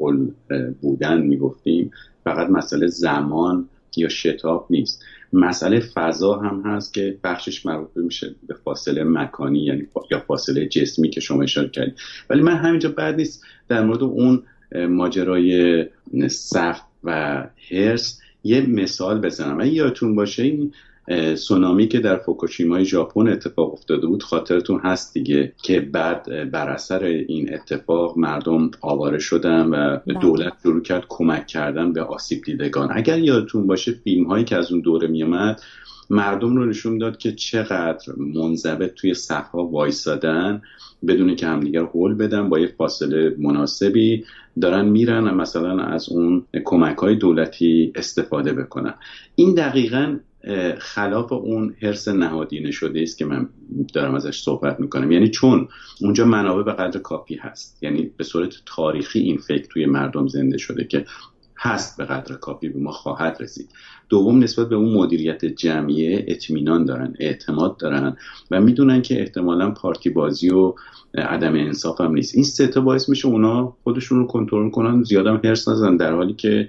هول 0.00 0.30
بودن 0.80 1.20
می‌گفتیم 1.20 1.90
فقط 2.24 2.50
مسئله 2.50 2.86
زمان 2.86 3.68
یا 3.96 4.08
شتاب 4.08 4.66
نیست. 4.70 5.02
مسئله 5.32 5.80
فضا 5.80 6.38
هم 6.38 6.62
هست 6.64 6.94
که 6.94 7.18
بخشش 7.24 7.66
مربوط 7.66 7.90
میشه 7.96 8.34
به 8.46 8.54
فاصله 8.54 9.04
مکانی 9.04 9.64
یعنی 9.64 9.88
یا 10.10 10.20
فاصله 10.20 10.66
جسمی 10.66 11.10
که 11.10 11.20
شما 11.20 11.42
اشاره 11.42 11.68
کردید. 11.68 11.94
ولی 12.30 12.42
من 12.42 12.56
همینجا 12.56 12.88
بعد 12.88 13.14
نیست 13.16 13.44
در 13.68 13.84
مورد 13.84 14.02
اون 14.02 14.42
ماجرای 14.74 15.84
صف 16.28 16.80
و 17.04 17.44
هرس 17.70 18.20
یه 18.44 18.60
مثال 18.60 19.20
بزنم 19.20 19.60
اگه 19.60 19.72
یادتون 19.72 20.14
باشه 20.14 20.42
این 20.42 20.72
سونامی 21.34 21.88
که 21.88 22.00
در 22.00 22.16
فوکوشیمای 22.16 22.84
ژاپن 22.84 23.28
اتفاق 23.28 23.72
افتاده 23.72 24.06
بود 24.06 24.22
خاطرتون 24.22 24.80
هست 24.80 25.14
دیگه 25.14 25.52
که 25.62 25.80
بعد 25.80 26.50
بر 26.50 26.68
اثر 26.68 27.04
این 27.04 27.54
اتفاق 27.54 28.18
مردم 28.18 28.70
آواره 28.80 29.18
شدن 29.18 29.66
و 29.66 29.98
بله. 30.06 30.20
دولت 30.20 30.52
شروع 30.62 30.82
کرد 30.82 31.04
کمک 31.08 31.46
کردن 31.46 31.92
به 31.92 32.02
آسیب 32.02 32.42
دیدگان 32.44 32.88
اگر 32.92 33.18
یادتون 33.18 33.66
باشه 33.66 33.92
فیلم 33.92 34.24
هایی 34.24 34.44
که 34.44 34.56
از 34.56 34.72
اون 34.72 34.80
دوره 34.80 35.08
میومد 35.08 35.60
مردم 36.12 36.56
رو 36.56 36.66
نشون 36.66 36.98
داد 36.98 37.16
که 37.16 37.32
چقدر 37.32 38.12
منضبط 38.16 38.94
توی 38.94 39.14
صفها 39.14 39.64
وایسادن 39.64 40.62
بدون 41.06 41.36
که 41.36 41.46
همدیگر 41.46 41.84
حول 41.84 42.14
بدن 42.14 42.48
با 42.48 42.58
یه 42.58 42.66
فاصله 42.78 43.36
مناسبی 43.38 44.24
دارن 44.60 44.88
میرن 44.88 45.28
و 45.28 45.34
مثلا 45.34 45.82
از 45.82 46.08
اون 46.08 46.46
کمک 46.64 46.96
های 46.96 47.16
دولتی 47.16 47.92
استفاده 47.94 48.52
بکنن. 48.52 48.94
این 49.34 49.54
دقیقا 49.54 50.16
خلاف 50.78 51.32
اون 51.32 51.74
حرس 51.82 52.08
نهادینه 52.08 52.70
شده 52.70 53.02
است 53.02 53.18
که 53.18 53.24
من 53.24 53.48
دارم 53.94 54.14
ازش 54.14 54.40
صحبت 54.40 54.80
می‌کنم. 54.80 55.12
یعنی 55.12 55.30
چون 55.30 55.68
اونجا 56.00 56.24
منابع 56.24 56.62
به 56.62 56.72
قدر 56.72 56.98
کافی 56.98 57.34
هست. 57.34 57.82
یعنی 57.82 58.10
به 58.16 58.24
صورت 58.24 58.54
تاریخی 58.66 59.20
این 59.20 59.36
فکر 59.36 59.66
توی 59.66 59.86
مردم 59.86 60.26
زنده 60.26 60.58
شده 60.58 60.84
که 60.84 61.04
هست 61.62 61.96
به 61.96 62.04
قدر 62.04 62.34
کافی 62.34 62.68
به 62.68 62.80
ما 62.80 62.92
خواهد 62.92 63.36
رسید. 63.40 63.70
دوم 64.08 64.42
نسبت 64.42 64.68
به 64.68 64.76
اون 64.76 64.94
مدیریت 64.94 65.44
جمعیه 65.44 66.24
اطمینان 66.28 66.84
دارن 66.84 67.14
اعتماد 67.20 67.76
دارن 67.76 68.16
و 68.50 68.60
می‌دونن 68.60 69.02
که 69.02 69.20
احتمالا 69.20 69.70
پارتی 69.70 70.10
بازی 70.10 70.50
و 70.50 70.74
عدم 71.14 71.54
انصاف 71.54 72.00
هم 72.00 72.14
نیست. 72.14 72.34
این 72.34 72.44
سه 72.44 72.66
تا 72.66 72.80
باعث 72.80 73.08
میشه 73.08 73.28
اونا 73.28 73.76
خودشون 73.84 74.18
رو 74.18 74.26
کنترل 74.26 74.70
کنن 74.70 75.02
زیادم 75.02 75.40
هرس 75.44 75.68
نزن 75.68 75.96
در 75.96 76.12
حالی 76.12 76.34
که 76.34 76.68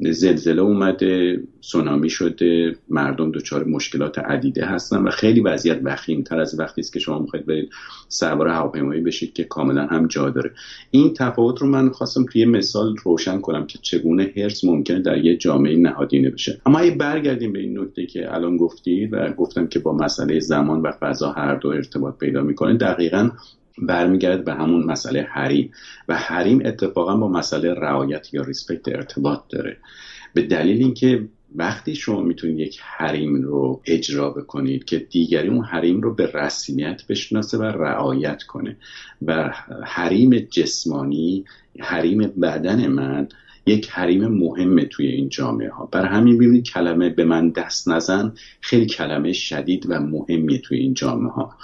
زلزله 0.00 0.62
اومده 0.62 1.42
سونامی 1.60 2.10
شده 2.10 2.76
مردم 2.88 3.30
دچار 3.30 3.64
مشکلات 3.64 4.18
عدیده 4.18 4.66
هستن 4.66 5.02
و 5.02 5.10
خیلی 5.10 5.40
وضعیت 5.40 5.80
وخیم 5.84 6.22
تر 6.22 6.40
از 6.40 6.58
وقتی 6.58 6.80
است 6.80 6.92
که 6.92 6.98
شما 6.98 7.18
می‌خواید 7.18 7.46
برید 7.46 7.70
سوار 8.08 8.48
هواپیمایی 8.48 9.00
بشید 9.00 9.32
که 9.32 9.44
کاملا 9.44 9.86
هم 9.86 10.06
جا 10.06 10.30
داره. 10.30 10.50
این 10.90 11.14
تفاوت 11.14 11.58
رو 11.58 11.68
من 11.68 11.90
خواستم 11.90 12.24
توی 12.24 12.44
مثال 12.44 12.96
روشن 13.04 13.40
کنم 13.40 13.66
که 13.66 13.78
چگونه 13.82 14.32
هرس 14.36 14.64
ممکنه 14.64 15.00
در 15.00 15.18
یه 15.18 15.36
جامعه 15.36 15.76
نهادینه 15.76 16.30
بشه. 16.30 16.60
اما 16.66 16.78
اگه 16.78 16.94
برگردیم 16.94 17.52
به 17.52 17.58
این 17.58 17.78
نکته 17.78 18.06
که 18.06 18.34
الان 18.34 18.56
گفتید 18.56 19.12
و 19.12 19.32
گفتم 19.32 19.66
که 19.66 19.78
با 19.78 19.92
مسئله 19.92 20.40
زمان 20.40 20.80
و 20.80 20.92
فضا 21.00 21.32
هر 21.32 21.54
دو 21.54 21.68
ارتباط 21.68 22.18
پیدا 22.18 22.42
می‌کنه 22.42 22.76
دقیقا 22.76 23.30
برمیگرد 23.78 24.44
به 24.44 24.54
همون 24.54 24.84
مسئله 24.84 25.22
حریم 25.22 25.70
و 26.08 26.16
حریم 26.16 26.62
اتفاقا 26.64 27.16
با 27.16 27.28
مسئله 27.28 27.74
رعایت 27.74 28.34
یا 28.34 28.42
ریسپکت 28.42 28.88
ارتباط 28.88 29.40
داره. 29.48 29.76
به 30.34 30.42
دلیل 30.42 30.82
اینکه 30.82 31.28
وقتی 31.56 31.94
شما 31.94 32.22
می‌تونید 32.22 32.58
یک 32.58 32.80
حریم 32.82 33.42
رو 33.42 33.80
اجرا 33.86 34.30
بکنید 34.30 34.84
که 34.84 34.98
دیگری 34.98 35.48
اون 35.48 35.64
حریم 35.64 36.00
رو 36.00 36.14
به 36.14 36.30
رسمیت 36.34 37.02
بشناسه 37.08 37.58
و 37.58 37.62
رعایت 37.62 38.42
کنه 38.42 38.76
و 39.22 39.54
حریم 39.84 40.38
جسمانی 40.38 41.44
حریم 41.80 42.18
بدن 42.18 42.86
من 42.86 43.28
یک 43.66 43.90
حریم 43.90 44.26
مهمه 44.28 44.84
توی 44.84 45.06
این 45.06 45.28
جامعه 45.28 45.70
ها 45.70 45.86
برای 45.86 46.08
همین 46.08 46.36
ببینید 46.36 46.64
کلمه 46.64 47.08
به 47.08 47.24
من 47.24 47.50
دست 47.50 47.88
نزن 47.88 48.32
خیلی 48.60 48.86
کلمه 48.86 49.32
شدید 49.32 49.86
و 49.88 50.00
مهمیه 50.00 50.58
توی 50.58 50.78
این 50.78 50.94
جامعه 50.94 51.30
ها 51.30 51.56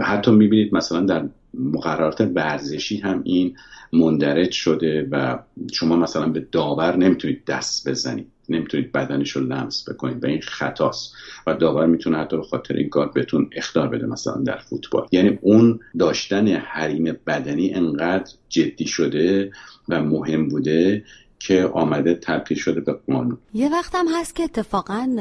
حتی 0.00 0.30
می‌بینید 0.30 0.74
مثلا 0.74 1.00
در 1.00 1.28
مقررات 1.54 2.20
ورزشی 2.20 2.96
هم 2.96 3.22
این 3.24 3.56
مندرج 3.92 4.52
شده 4.52 5.08
و 5.10 5.38
شما 5.72 5.96
مثلا 5.96 6.28
به 6.28 6.46
داور 6.52 6.96
نمی‌تونید 6.96 7.44
دست 7.44 7.88
بزنید 7.88 8.26
نمی‌تونید 8.48 8.92
بدنش 8.92 9.30
رو 9.30 9.42
لمس 9.42 9.88
بکنید 9.88 10.24
و 10.24 10.26
این 10.26 10.40
خطاست 10.40 11.14
و 11.46 11.54
داور 11.54 11.86
می‌تونه 11.86 12.18
حتی 12.18 12.36
به 12.36 12.42
خاطر 12.42 12.74
این 12.74 12.88
کار 12.88 13.10
بهتون 13.14 13.50
اختار 13.52 13.88
بده 13.88 14.06
مثلا 14.06 14.34
در 14.34 14.56
فوتبال. 14.56 15.06
یعنی 15.12 15.38
اون 15.40 15.80
داشتن 15.98 16.48
حریم 16.48 17.16
بدنی 17.26 17.74
انقدر 17.74 18.32
جدی 18.48 18.86
شده 18.86 19.50
و 19.88 20.02
مهم 20.02 20.48
بوده 20.48 21.04
که 21.46 21.70
آمده 21.74 22.14
تبدیل 22.14 22.58
شده 22.58 22.80
به 22.80 22.92
قانون. 22.92 23.38
یه 23.54 23.72
وقت 23.72 23.94
هم 23.94 24.06
هست 24.14 24.34
که 24.34 24.42
اتفاقا 24.42 25.16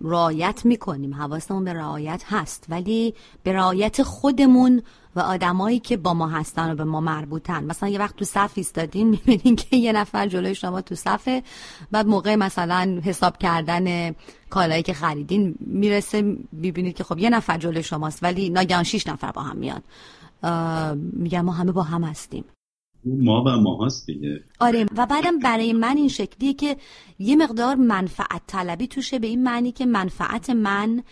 رعایت 0.00 0.64
می‌کنیم. 0.64 1.14
حواسمون 1.14 1.64
به 1.64 1.72
رعایت 1.72 2.22
هست. 2.26 2.66
ولی 2.68 3.14
به 3.42 3.52
رعایت 3.52 4.02
خودمون 4.02 4.82
و 5.16 5.20
آدمایی 5.20 5.78
که 5.78 5.96
با 5.96 6.14
ما 6.14 6.28
هستن 6.28 6.72
و 6.72 6.74
به 6.74 6.84
ما 6.84 7.00
مربوطن. 7.00 7.64
مثلا 7.64 7.88
یه 7.88 7.98
وقت 7.98 8.16
تو 8.16 8.24
صف 8.24 8.52
ایستادین 8.54 9.08
می‌بینین 9.26 9.56
که 9.56 9.76
یه 9.76 9.92
نفر 9.92 10.26
جلوی 10.26 10.54
شما 10.54 10.80
تو 10.80 10.94
صفه 10.94 11.42
بعد 11.90 12.06
موقع 12.06 12.36
مثلا 12.36 13.00
حساب 13.04 13.38
کردن 13.38 14.14
کالایی 14.50 14.82
که 14.82 14.94
خریدین 14.94 15.54
می‌رسه 15.60 16.36
می‌بینید 16.52 16.96
که 16.96 17.04
خب 17.04 17.18
یه 17.18 17.30
نفر 17.30 17.58
جلوی 17.58 17.82
شماست 17.82 18.22
ولی 18.22 18.50
ناگهان 18.50 18.84
شیش 18.84 19.06
نفر 19.06 19.30
با 19.30 19.42
هم 19.42 19.56
میاد 19.56 19.82
میگن 21.12 21.40
ما 21.40 21.52
همه 21.52 21.72
با 21.72 21.82
هم 21.82 22.04
هستیم. 22.04 22.44
ما 23.06 23.44
و 23.46 23.48
ما 23.48 23.86
هست 23.86 24.06
دیگه. 24.06 24.40
آره 24.60 24.86
و 24.96 25.06
بعدم 25.06 25.38
برای 25.38 25.72
من 25.72 25.96
این 25.96 26.08
شکلیه 26.08 26.54
که 26.54 26.76
یه 27.18 27.36
مقدار 27.36 27.74
منفعت 27.74 28.42
طلبی 28.46 28.86
توشه 28.86 29.18
به 29.18 29.26
این 29.26 29.42
معنی 29.42 29.72
که 29.72 29.86
منفعت 29.86 30.50
من 30.50 31.02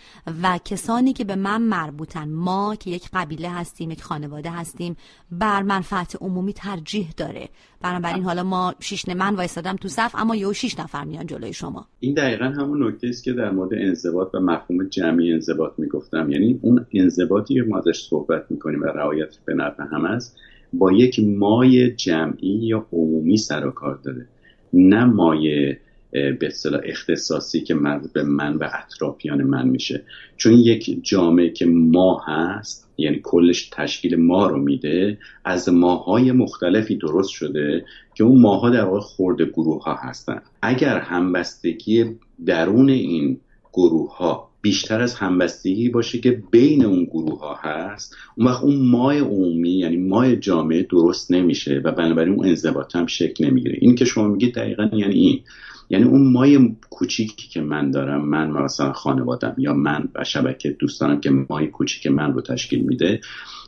و 0.43 0.59
کسانی 0.65 1.13
که 1.13 1.23
به 1.23 1.35
من 1.35 1.61
مربوطن 1.61 2.29
ما 2.29 2.75
که 2.75 2.91
یک 2.91 3.09
قبیله 3.13 3.49
هستیم 3.49 3.91
یک 3.91 4.03
خانواده 4.03 4.49
هستیم 4.49 4.95
بر 5.31 5.61
منفعت 5.61 6.17
عمومی 6.21 6.53
ترجیح 6.53 7.13
داره. 7.17 7.49
بنابراین 7.81 8.23
حالا 8.23 8.43
ما 8.43 8.73
شیش 8.79 9.07
من 9.07 9.35
وایسادم 9.35 9.75
تو 9.75 9.87
صف 9.87 10.15
اما 10.15 10.35
یه 10.35 10.53
شیش 10.53 10.79
نفر 10.79 11.03
میان 11.03 11.27
جلوی 11.27 11.53
شما. 11.53 11.87
این 11.99 12.13
دقیقا 12.13 12.45
همون 12.45 12.87
نکته 12.87 13.07
است 13.07 13.23
که 13.23 13.33
در 13.33 13.51
مورد 13.51 13.69
انضباط 13.73 14.35
و 14.35 14.39
مفهوم 14.39 14.83
جمعی 14.89 15.33
انضباط 15.33 15.71
می‌گفتم. 15.77 16.29
یعنی 16.31 16.59
اون 16.61 16.85
انضباطی 16.93 17.53
که 17.53 17.63
ما 17.69 17.77
ازش 17.77 18.07
صحبت 18.09 18.45
می‌کنیم 18.49 18.81
و 18.81 18.85
رعایت 18.85 19.35
به 19.45 19.53
نفع 19.53 19.83
هم 19.91 20.05
است 20.05 20.37
با 20.77 20.91
یک 20.91 21.19
مای 21.19 21.91
جمعی 21.91 22.59
یا 22.61 22.85
عمومی 22.93 23.37
سر 23.37 23.67
و 23.67 23.71
کار 23.71 23.99
داره. 24.03 24.27
نه 24.73 25.05
مایه 25.05 25.79
به 26.11 26.47
اصطلاح 26.47 26.81
اختصاصی 26.83 27.61
که 27.61 27.73
مربوط 27.73 28.11
به 28.13 28.23
من 28.23 28.55
و 28.55 28.69
اطرافیان 28.73 29.43
من 29.43 29.67
میشه. 29.67 30.03
چون 30.37 30.53
یک 30.53 30.99
جامعه 31.03 31.49
که 31.49 31.65
ما 31.65 32.21
هست 32.27 32.89
یعنی 32.97 33.19
کلش 33.23 33.69
تشکیل 33.71 34.15
ما 34.15 34.47
رو 34.47 34.57
میده 34.57 35.17
از 35.45 35.69
ماهای 35.69 36.31
مختلفی 36.31 36.95
درست 36.95 37.29
شده 37.29 37.85
که 38.15 38.23
اون 38.23 38.41
ماها 38.41 38.69
در 38.69 38.83
واقع 38.83 38.99
خورد 38.99 39.41
گروه 39.41 39.83
ها 39.83 39.95
هستن. 39.95 40.41
اگر 40.61 40.99
همبستگی 40.99 42.05
درون 42.45 42.89
این 42.89 43.39
گروه 43.73 44.17
ها 44.17 44.49
بیشتر 44.65 45.01
از 45.01 45.15
همبستگی 45.15 45.89
باشه 45.89 46.19
که 46.19 46.43
بین 46.51 46.85
اون 46.85 47.03
گروه 47.03 47.39
ها 47.39 47.55
هست. 47.61 48.15
اون 48.37 48.47
وقت 48.47 48.63
اون 48.63 48.75
مای 48.75 49.19
عمومی 49.19 49.69
یعنی 49.69 49.97
مای 49.97 50.37
جامعه 50.37 50.83
درست 50.83 51.31
نمیشه 51.31 51.81
و 51.83 51.91
بنابراین 51.91 52.33
اون 52.33 52.47
انضباط 52.47 52.95
هم 52.95 53.05
شکل 53.05 53.45
نمی‌گیره. 53.45 53.77
این 53.81 53.95
که 53.95 54.05
شما 54.05 54.27
میگید 54.27 54.55
دقیقا 54.55 54.89
یعنی 54.93 55.13
این. 55.13 55.41
یعنی 55.89 56.05
اون 56.05 56.31
مای 56.31 56.75
کوچیکی 56.89 57.47
که 57.47 57.61
من 57.61 57.91
دارم 57.91 58.25
من 58.29 58.51
مثلا 58.51 58.93
خانوادم 58.93 59.55
یا 59.57 59.73
من 59.73 60.09
و 60.15 60.23
شبکه 60.23 60.69
دوستانم 60.69 61.19
که 61.19 61.29
مای 61.49 61.67
کوچیک 61.67 62.07
من 62.07 62.33
رو 62.33 62.41
تشکیل 62.41 62.79
میده 62.79 63.19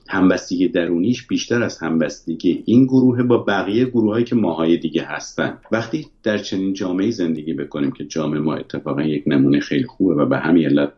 همبستگی 0.10 0.68
درونیش 0.68 1.28
بیشتر 1.28 1.64
از 1.64 1.78
همبستگی. 1.78 2.64
این 2.66 2.86
گروه 2.86 3.24
با 3.24 3.38
بقیه 3.38 3.86
گروه 3.86 4.14
هایی 4.14 4.26
که 4.26 4.36
ماهای 4.36 4.78
دیگه 4.78 5.04
هستن. 5.04 5.58
وقتی 5.72 6.08
در 6.24 6.38
چنین 6.38 6.74
جامعه 6.74 7.12
زندگی 7.12 7.54
بکنیم 7.54 7.92
که 7.92 8.06
جامعه 8.06 8.40
ما 8.40 8.56
اتفاقا 8.56 9.02
یک 9.02 9.24
نمونه 9.28 9.60
خیلی 9.60 9.86
خوبه 9.86 10.16
و 10.16 10.26
به 10.26 10.38
همین 10.38 10.66
علت 10.66 10.94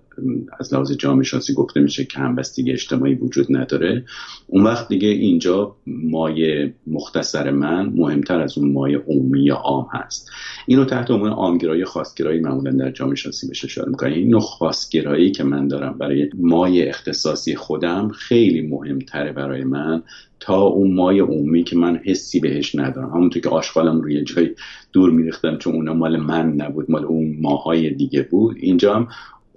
از 0.60 0.74
لحاظ 0.74 0.92
جامعه 0.92 1.24
شناسی 1.24 1.54
گفته 1.54 1.80
میشه 1.80 2.06
که 2.06 2.20
همبستگی 2.20 2.72
اجتماعی 2.72 3.14
وجود 3.16 3.48
نداره. 3.50 4.06
اون 4.48 4.64
وقت 4.64 4.88
دیگه 4.88 5.08
اینجا 5.08 5.76
مایه 5.88 6.74
مختصر 6.88 7.52
من 7.52 7.94
مهمتر 7.96 8.42
از 8.42 8.58
اون 8.58 8.72
مایه 8.72 8.98
عمومی 9.08 9.50
عام 9.50 9.88
هست. 9.94 10.30
اینو 10.68 10.86
تحت 10.86 11.12
عنوان 11.12 11.32
عامگرایی 11.32 11.86
خاصگرایی 11.86 12.40
معمولا 12.40 12.72
در 12.72 12.92
جامعه 12.92 13.16
شناسی 13.16 13.48
بهش 13.48 13.66
اشاره 13.66 13.90
می‌کنه 13.90 14.10
این 14.10 14.30
نوع 14.30 14.42
خاصگرایی 14.42 15.32
که 15.32 15.44
من 15.44 15.68
دارم 15.68 15.98
برای 15.98 16.30
مایه 16.38 16.90
اختصاصی 16.90 17.56
خودم 17.56 18.10
خیلی 18.10 18.62
مهمتره 18.62 19.32
برای 19.32 19.64
من 19.64 20.04
تا 20.40 20.62
اون 20.62 20.94
مای 20.94 21.20
عمومی 21.20 21.64
که 21.64 21.78
من 21.78 22.00
حسی 22.06 22.40
بهش 22.40 22.76
ندارم. 22.76 23.10
همونطور 23.10 23.42
که 23.42 23.50
آشغالم 23.50 24.02
روی 24.02 24.24
جای 24.24 24.50
دور 24.94 25.12
میریختم 25.12 25.58
چون 25.58 25.74
اونا 25.76 25.94
مال 25.94 26.18
من 26.18 26.52
نبود 26.52 26.92
مال 26.92 27.06
اون 27.06 27.38
ماهای 27.42 27.90
دیگه 27.90 28.24
بود. 28.24 28.56
اینجا 28.60 28.96
هم 28.96 29.08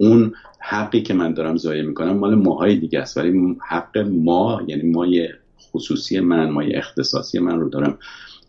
اون 0.03 0.33
حقی 0.59 1.01
که 1.01 1.13
من 1.13 1.33
دارم 1.33 1.57
ضایع 1.57 1.83
می‌کنم 1.83 2.17
مال 2.17 2.35
ماهای 2.35 2.75
دیگه 2.75 2.99
است. 2.99 3.17
ولی 3.17 3.57
حق 3.67 3.97
ما 3.97 4.61
یعنی 4.67 4.91
مای 4.91 5.29
خصوصی 5.71 6.19
من 6.19 6.49
مای 6.49 6.75
اختصاصی 6.75 7.39
من 7.39 7.59
رو 7.59 7.69
دارم 7.69 7.97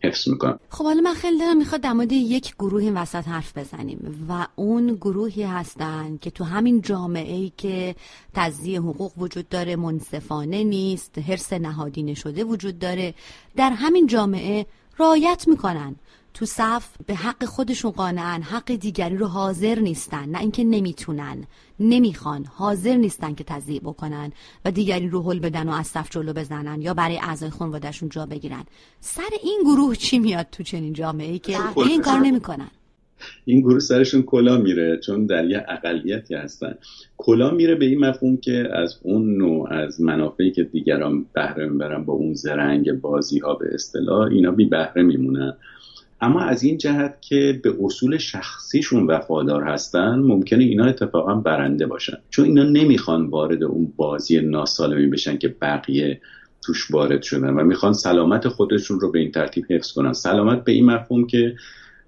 حفظ 0.04 0.28
می‌کنم. 0.28 0.58
خب 0.68 0.84
حالا 0.84 1.00
من 1.00 1.14
خیلی 1.14 1.38
دارم 1.38 1.56
می‌خواد 1.56 1.80
در 1.80 1.92
مورد 1.92 2.12
یک 2.12 2.54
گروه 2.54 2.82
این 2.82 2.96
وسط 2.96 3.28
حرف 3.28 3.58
بزنیم 3.58 4.26
و 4.28 4.46
اون 4.56 4.94
گروهی 4.94 5.42
هستن 5.42 6.18
که 6.20 6.30
تو 6.30 6.44
همین 6.44 6.80
جامعه 6.80 7.34
ای 7.34 7.52
که 7.56 7.94
تزیه 8.34 8.80
حقوق 8.80 9.12
وجود 9.18 9.48
داره 9.48 9.76
منصفانه 9.76 10.64
نیست 10.64 11.18
حرس 11.18 11.52
نهادینه 11.52 12.14
شده 12.14 12.44
وجود 12.44 12.78
داره 12.78 13.14
در 13.56 13.70
همین 13.70 14.06
جامعه 14.06 14.66
رایت 14.96 15.44
می‌کنن. 15.48 15.96
تو 16.34 16.46
صف 16.46 16.88
به 17.06 17.14
حق 17.14 17.44
خودشون 17.44 17.90
قانعن 17.90 18.42
حق 18.42 18.72
دیگری 18.72 19.16
رو 19.16 19.26
حاضر 19.26 19.78
نیستن. 19.78 20.28
نه 20.28 20.40
اینکه 20.40 20.64
نمی‌تونن 20.64 21.44
نمی‌خوان 21.80 22.44
حاضر 22.44 22.96
نیستن 22.96 23.34
که 23.34 23.44
تضییع 23.44 23.80
بکنن 23.80 24.32
و 24.64 24.70
دیگری 24.70 25.08
رو 25.08 25.22
حل 25.22 25.38
بدن 25.38 25.68
و 25.68 25.72
از 25.72 25.86
صف 25.86 26.10
جلو 26.10 26.32
بزنن 26.32 26.82
یا 26.82 26.94
برای 26.94 27.18
اعضای 27.22 27.50
خانوادهشون 27.50 28.08
جا 28.08 28.26
بگیرن. 28.26 28.64
سر 29.00 29.22
این 29.42 29.60
گروه 29.64 29.96
چی 29.96 30.18
میاد 30.18 30.46
تو 30.52 30.62
چنین 30.62 30.92
جامعه 30.92 31.30
ای 31.30 31.38
که 31.38 31.56
این 31.76 32.02
کار 32.02 32.18
نمی‌کنن؟ 32.18 32.70
این 33.44 33.60
گروه 33.60 33.78
سرشون 33.78 34.22
کلا 34.22 34.56
میره 34.56 35.00
چون 35.06 35.26
در 35.26 35.50
یه 35.50 35.64
اقلیتی 35.68 36.34
هستن. 36.34 36.74
کلا 37.16 37.50
میره 37.50 37.74
به 37.74 37.84
این 37.84 37.98
مفهوم 37.98 38.36
که 38.36 38.68
از 38.72 38.98
اون 39.02 39.36
نوع 39.36 39.72
از 39.72 40.00
منافعی 40.00 40.50
که 40.52 40.64
دیگران 40.64 41.26
بهره 41.32 41.68
می‌برن 41.68 42.04
با 42.04 42.12
اون 42.12 42.34
زرنگ 42.34 42.92
بازی 42.92 43.38
ها 43.38 43.54
به 43.54 43.66
اصطلاح 43.74 44.28
اینا 44.28 44.50
بی 44.50 44.64
بهره 44.64 45.02
میمونن. 45.02 45.56
اما 46.20 46.40
از 46.40 46.62
این 46.62 46.78
جهت 46.78 47.22
که 47.22 47.60
به 47.64 47.74
اصول 47.82 48.18
شخصیشون 48.18 49.06
وفادار 49.06 49.62
هستن 49.62 50.14
ممکنه 50.14 50.64
اینا 50.64 50.84
اتفاقا 50.84 51.34
برنده 51.34 51.86
باشن. 51.86 52.16
چون 52.30 52.44
اینا 52.44 52.62
نمی‌خوان 52.62 53.26
وارد 53.26 53.62
اون 53.62 53.92
بازی 53.96 54.40
ناسالمی 54.40 55.06
بشن 55.06 55.38
که 55.38 55.48
بقیه 55.62 56.20
توش 56.62 56.90
وارد 56.90 57.22
شدن 57.22 57.50
و 57.50 57.64
می‌خوان 57.64 57.92
سلامت 57.92 58.48
خودشون 58.48 59.00
رو 59.00 59.10
به 59.10 59.18
این 59.18 59.30
ترتیب 59.30 59.64
حفظ 59.70 59.92
کنن. 59.92 60.12
سلامت 60.12 60.64
به 60.64 60.72
این 60.72 60.84
مفهوم 60.84 61.26
که 61.26 61.54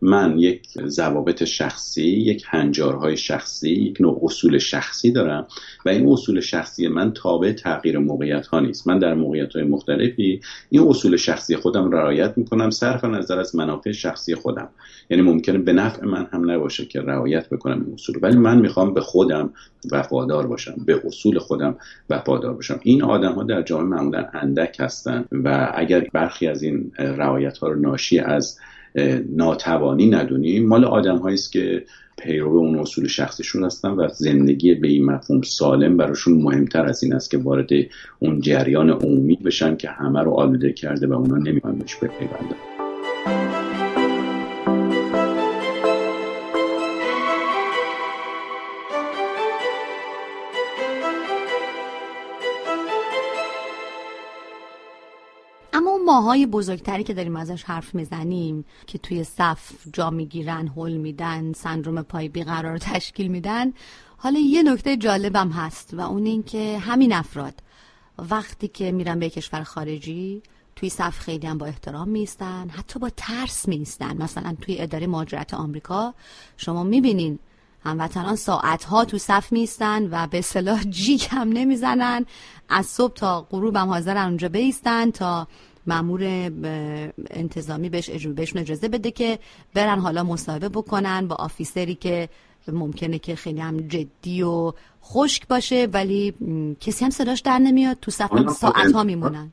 من 0.03 0.39
یک 0.39 0.69
ضوابط 0.87 1.45
شخصی 1.45 2.03
یک 2.03 2.45
هنجارهای 2.47 3.17
شخصی 3.17 3.71
یک 3.71 4.01
نوع 4.01 4.21
اصول 4.23 4.59
شخصی 4.59 5.13
دارم 5.13 5.47
و 5.87 5.89
این 5.89 6.09
اصول 6.09 6.41
شخصی 6.41 6.89
من 6.89 7.13
تابع 7.13 7.53
تغییر 7.53 7.99
موقعیت 7.99 8.47
ها 8.47 8.61
نیست. 8.61 8.89
من 8.89 8.99
در 8.99 9.15
موقعیت 9.15 9.53
های 9.53 9.65
مختلفی 9.65 10.41
این 10.71 10.89
اصول 10.89 11.17
شخصی 11.17 11.57
خودم 11.57 11.91
رعایت 11.91 12.39
می‌کنم 12.39 12.71
صرف 12.71 13.05
نظر 13.05 13.39
از 13.39 13.57
منافع 13.57 13.93
شخصی 13.93 14.35
خودم. 14.35 14.69
یعنی 15.11 15.23
ممکنه 15.23 15.59
به 15.59 15.73
نفع 15.73 16.07
من 16.07 16.27
هم 16.33 16.51
نباشه 16.51 16.85
که 16.85 17.01
رعایت 17.01 17.49
بکنم 17.49 17.85
این 17.85 17.95
اصول 17.95 18.19
ولی 18.23 18.37
من 18.37 18.59
می‌خوام 18.59 18.95
به 18.95 19.01
خودم 19.01 19.51
وفادار 19.93 20.47
باشم 20.47 20.75
به 20.87 21.03
اصول 21.07 21.39
خودم 21.39 21.77
وفادار 22.11 22.55
باشم. 22.55 22.81
این 22.83 23.03
آدم 23.03 23.33
ها 23.33 23.43
در 23.43 23.63
جامعه 23.63 23.89
معمولا 23.89 24.27
اندک 24.33 24.77
هستن 24.81 25.25
و 25.33 25.73
اگر 25.75 26.07
برخی 26.13 26.47
از 26.47 26.63
این 26.63 26.93
رعایت 26.99 27.59
ها 27.59 27.69
رو 27.69 27.81
ناشی 27.81 28.19
از 28.19 28.59
ناتوانی 29.37 30.11
ندونیم. 30.11 30.67
مال 30.69 30.85
آدم 30.85 31.23
است 31.23 31.53
که 31.53 31.85
پیرو 32.19 32.57
اون 32.57 32.79
اصول 32.79 33.07
شخصیشون 33.07 33.65
هستن 33.65 33.89
و 33.91 34.09
زندگی 34.09 34.75
به 34.75 34.89
این 34.89 35.05
مفهوم 35.05 35.43
سالم 35.43 35.97
براشون 35.97 36.43
مهمتر 36.43 36.87
از 36.87 37.03
این 37.03 37.15
است 37.15 37.31
که 37.31 37.39
وارد 37.39 37.71
اون 38.19 38.41
جریان 38.41 38.91
عمومی 38.91 39.39
بشن 39.45 39.77
که 39.77 39.89
همه 39.89 40.21
رو 40.21 40.31
آلوده 40.31 40.73
کرده 40.73 41.07
و 41.07 41.13
اونا 41.13 41.37
نمی‌خوان 41.37 41.79
بهش 41.79 41.95
بپیوندن. 41.95 42.76
ماهای 56.27 56.47
بزرگتری 56.47 57.05
که 57.05 57.15
داریم 57.15 57.37
ازش 57.37 57.65
حرف 57.65 57.95
می‌زنیم 57.95 58.65
که 58.87 58.99
توی 58.99 59.25
صف 59.25 59.73
جا 59.93 60.11
می‌گیرن 60.11 60.69
هل 60.69 60.93
میدن 60.93 61.53
سندروم 61.53 62.03
پای 62.03 62.29
بیقرار 62.29 62.79
تشکیل 62.79 63.29
میدن 63.29 63.73
حالا 64.17 64.39
یه 64.39 64.63
نکته 64.63 64.97
جالبم 64.97 65.51
هست 65.51 65.95
و 65.95 66.01
اون 66.01 66.27
این 66.27 66.43
که 66.43 66.79
همین 66.79 67.13
افراد 67.13 67.55
وقتی 68.31 68.69
که 68.69 68.93
میرن 68.93 69.19
به 69.19 69.31
کشور 69.31 69.63
خارجی 69.63 70.43
توی 70.77 70.89
صف 70.89 71.19
خیلی 71.19 71.47
هم 71.47 71.59
با 71.59 71.67
احترام 71.67 72.09
میستن 72.09 72.69
حتی 72.69 72.99
با 72.99 73.11
ترس 73.17 73.69
میستن. 73.69 74.23
مثلا 74.23 74.57
توی 74.61 74.81
اداره 74.81 75.07
مهاجرت 75.07 75.55
آمریکا 75.55 76.15
شما 76.57 76.83
می‌بینین 76.83 77.39
هموطنان 77.85 78.37
ساعت 78.37 78.85
ها 78.85 79.05
تو 79.05 79.19
صف 79.19 79.53
میستن 79.53 80.09
و 80.11 80.27
به 80.27 80.41
صلاح 80.41 80.83
جیک 80.85 81.29
هم 81.31 81.49
نمی‌زنن. 81.49 82.27
از 82.69 82.87
صبح 82.87 83.15
تا 83.15 83.47
غروب 83.51 83.77
هم 83.77 83.89
حاضرن 83.89 84.25
اونجا 84.27 84.49
بیستن 84.49 85.11
تا 85.11 85.49
مامور 85.87 86.51
انتظامی 87.31 87.89
بهش 87.89 88.11
بهشون 88.11 88.61
اجازه 88.61 88.89
بده 88.89 89.11
که 89.11 89.39
برن 89.75 89.99
حالا 89.99 90.23
مصاحبه 90.23 90.69
بکنن 90.69 91.29
با 91.29 91.37
officer 91.37 91.88
ی 91.88 91.95
که 91.95 92.29
ممکنه 92.73 93.19
که 93.19 93.35
خیلی 93.35 93.61
هم 93.61 93.89
جدی 93.89 94.43
و 94.43 94.73
خشک 95.03 95.49
باشه 95.49 95.89
ولی 95.93 96.35
کسی 96.81 97.05
هم 97.05 97.11
صداش 97.11 97.41
در 97.41 97.59
نمیاد 97.59 97.97
تو 98.03 98.11
صف 98.11 98.51
ساعت 98.51 98.93
ها 98.93 99.05
میمونن. 99.05 99.53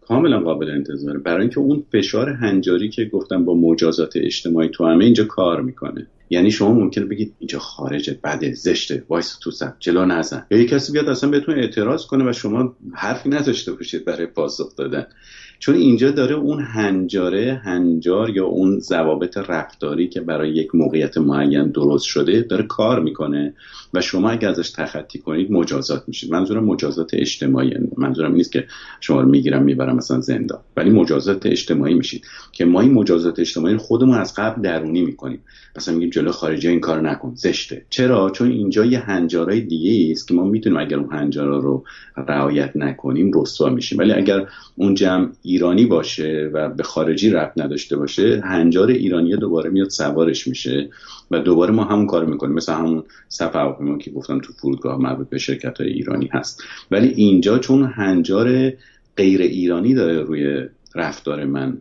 کاملا 0.00 0.40
قابل 0.40 0.70
انتظاره. 0.70 1.18
برای 1.18 1.40
اینکه 1.40 1.58
اون 1.58 1.84
فشار 1.92 2.30
هنجاری 2.30 2.88
که 2.88 3.04
گفتم 3.04 3.44
با 3.44 3.54
مجازات 3.54 4.12
اجتماعی 4.16 4.68
تو 4.68 4.86
همه 4.86 5.04
اینجا 5.04 5.24
کار 5.24 5.60
می‌کنه. 5.62 6.06
یعنی 6.30 6.50
شما 6.50 6.74
ممکنه 6.74 7.04
بگید 7.04 7.34
اینجا 7.38 7.58
خارجه 7.58 8.18
بده 8.24 8.54
زشته 8.54 9.04
وایس 9.08 9.38
تو 9.42 9.50
صف 9.50 9.72
جلو 9.78 10.04
نزن. 10.04 10.46
یا 10.50 10.58
یه 10.58 10.64
کسی 10.64 10.92
بیاد 10.92 11.08
اصلا 11.08 11.30
بهتون 11.30 11.58
اعتراض 11.58 12.06
کنه 12.06 12.30
و 12.30 12.32
شما 12.32 12.76
حرفی 12.94 13.28
نداشته 13.28 13.72
باشید 13.72 14.04
برای 14.04 14.26
پاسخ 14.26 14.76
دادن. 14.76 15.06
چون 15.62 15.74
اینجا 15.74 16.10
داره 16.10 16.34
اون 16.34 16.60
هنجاره 16.62 17.60
هنجار 17.64 18.30
یا 18.30 18.46
اون 18.46 18.78
ضوابط 18.78 19.36
رفتاری 19.36 20.08
که 20.08 20.20
برای 20.20 20.50
یک 20.50 20.74
موقعیت 20.74 21.18
معین 21.18 21.68
درست 21.68 22.04
شده 22.04 22.40
داره 22.40 22.62
کار 22.62 23.00
می‌کنه 23.00 23.54
و 23.94 24.00
شما 24.00 24.30
اگر 24.30 24.48
ازش 24.48 24.70
تخطی 24.70 25.18
کنید 25.18 25.52
مجازات 25.52 26.04
میشید. 26.06 26.32
منظورم 26.32 26.64
مجازات 26.64 27.10
اجتماعی 27.14 27.74
منظورم 27.96 28.34
نیست 28.34 28.52
که 28.52 28.64
شما 29.00 29.20
رو 29.20 29.28
می‌گیرم 29.28 29.62
می‌برم 29.62 29.96
مثلا 29.96 30.20
زندان. 30.20 30.60
ولی 30.76 30.90
مجازات 30.90 31.46
اجتماعی 31.46 31.94
میشید 31.94 32.24
که 32.52 32.64
ما 32.64 32.80
این 32.80 32.92
مجازات 32.92 33.38
اجتماعی 33.38 33.76
خودمون 33.76 34.18
از 34.18 34.34
قبل 34.34 34.62
درونی 34.62 35.02
می‌کنیم. 35.02 35.38
مثلا 35.76 35.94
میگیم 35.94 36.10
جلو 36.10 36.32
خارجی 36.32 36.68
این 36.68 36.80
کار 36.80 37.00
نکن 37.00 37.32
زشته. 37.34 37.84
چرا؟ 37.90 38.30
چون 38.30 38.50
اینجا 38.50 38.84
یه 38.84 38.98
هنجارای 38.98 39.60
دیگه 39.60 40.10
است 40.12 40.28
که 40.28 40.34
ما 40.34 40.44
می‌تونیم 40.44 40.78
اگر 40.78 40.96
اون 40.96 41.12
هنجارا 41.12 41.58
رو 41.58 41.84
رعایت 42.16 42.76
نکنیم 42.76 43.30
رسوا 43.34 43.68
میشیم. 43.68 43.98
ولی 43.98 44.12
اگر 44.12 44.46
اون 44.76 44.94
جمع 44.94 45.28
ایرانی 45.52 45.86
باشه 45.86 46.50
و 46.52 46.68
به 46.68 46.82
خارجی 46.82 47.30
ربط 47.30 47.52
نداشته 47.56 47.96
باشه 47.96 48.40
هنجار 48.44 48.90
ایرانی 48.90 49.36
دوباره 49.36 49.70
میاد 49.70 49.88
سوارش 49.88 50.48
میشه 50.48 50.90
و 51.30 51.38
دوباره 51.38 51.72
ما 51.72 51.84
همون 51.84 52.06
کار 52.06 52.24
می‌کنیم. 52.24 52.54
مثل 52.54 52.72
همون 52.72 53.04
صف 53.28 53.56
هواپیما 53.56 53.98
که 53.98 54.10
گفتم 54.10 54.38
تو 54.38 54.52
فرودگاه 54.52 55.00
مربوط 55.00 55.28
به 55.28 55.38
شرکت 55.38 55.80
های 55.80 55.88
ایرانی 55.88 56.28
هست. 56.32 56.62
ولی 56.90 57.08
اینجا 57.08 57.58
چون 57.58 57.92
هنجار 57.96 58.72
غیر 59.16 59.40
ایرانی 59.40 59.94
داره 59.94 60.20
روی 60.20 60.68
رفتار 60.94 61.44
من 61.44 61.78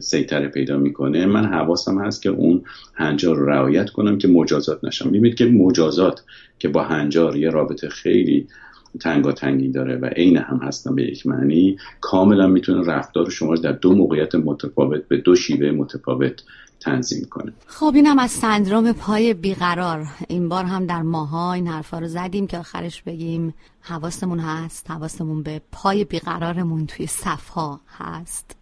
سیطره 0.00 0.48
پیدا 0.48 0.76
می‌کنه 0.76 1.26
من 1.26 1.44
حواسم 1.44 1.98
هست 1.98 2.22
که 2.22 2.28
اون 2.28 2.62
هنجار 2.94 3.36
رو 3.36 3.46
رعایت 3.46 3.90
کنم 3.90 4.18
که 4.18 4.28
مجازات 4.28 4.84
نشم. 4.84 5.08
می‌بینید 5.10 5.34
که 5.34 5.44
مجازات 5.44 6.20
که 6.58 6.68
با 6.68 6.82
هنجار 6.82 7.36
یه 7.36 7.50
رابطه 7.50 7.88
خیلی 7.88 8.46
تنگی 8.98 9.68
داره 9.68 9.96
و 9.96 10.06
عین 10.06 10.36
هم 10.36 10.56
هستن 10.56 10.94
به 10.94 11.02
یک 11.02 11.26
معنی 11.26 11.76
کاملا 12.00 12.46
می‌تونه 12.46 12.86
رفتار 12.86 13.30
شما 13.30 13.54
در 13.54 13.72
دو 13.72 13.94
موقعیت 13.94 14.34
متفاوت 14.34 15.08
به 15.08 15.16
دو 15.16 15.36
شیوه 15.36 15.70
متفاوت 15.70 16.42
تنظیم 16.80 17.26
کنه. 17.30 17.52
خب 17.66 17.92
اینم 17.94 18.18
از 18.18 18.30
سندروم 18.30 18.92
پای 18.92 19.34
بیقرار. 19.34 20.06
این 20.28 20.48
بار 20.48 20.64
هم 20.64 20.86
در 20.86 21.02
ماها 21.02 21.52
این 21.52 21.66
حرفا 21.66 21.98
رو 21.98 22.08
زدیم 22.08 22.46
که 22.46 22.58
آخرش 22.58 23.02
بگیم 23.02 23.54
حواسمون 23.80 24.38
هست 24.38 24.90
حواسمون 24.90 25.42
به 25.42 25.60
پای 25.72 26.04
بیقرارمون 26.04 26.86
توی 26.86 27.06
صفها 27.06 27.80
هست. 27.98 28.61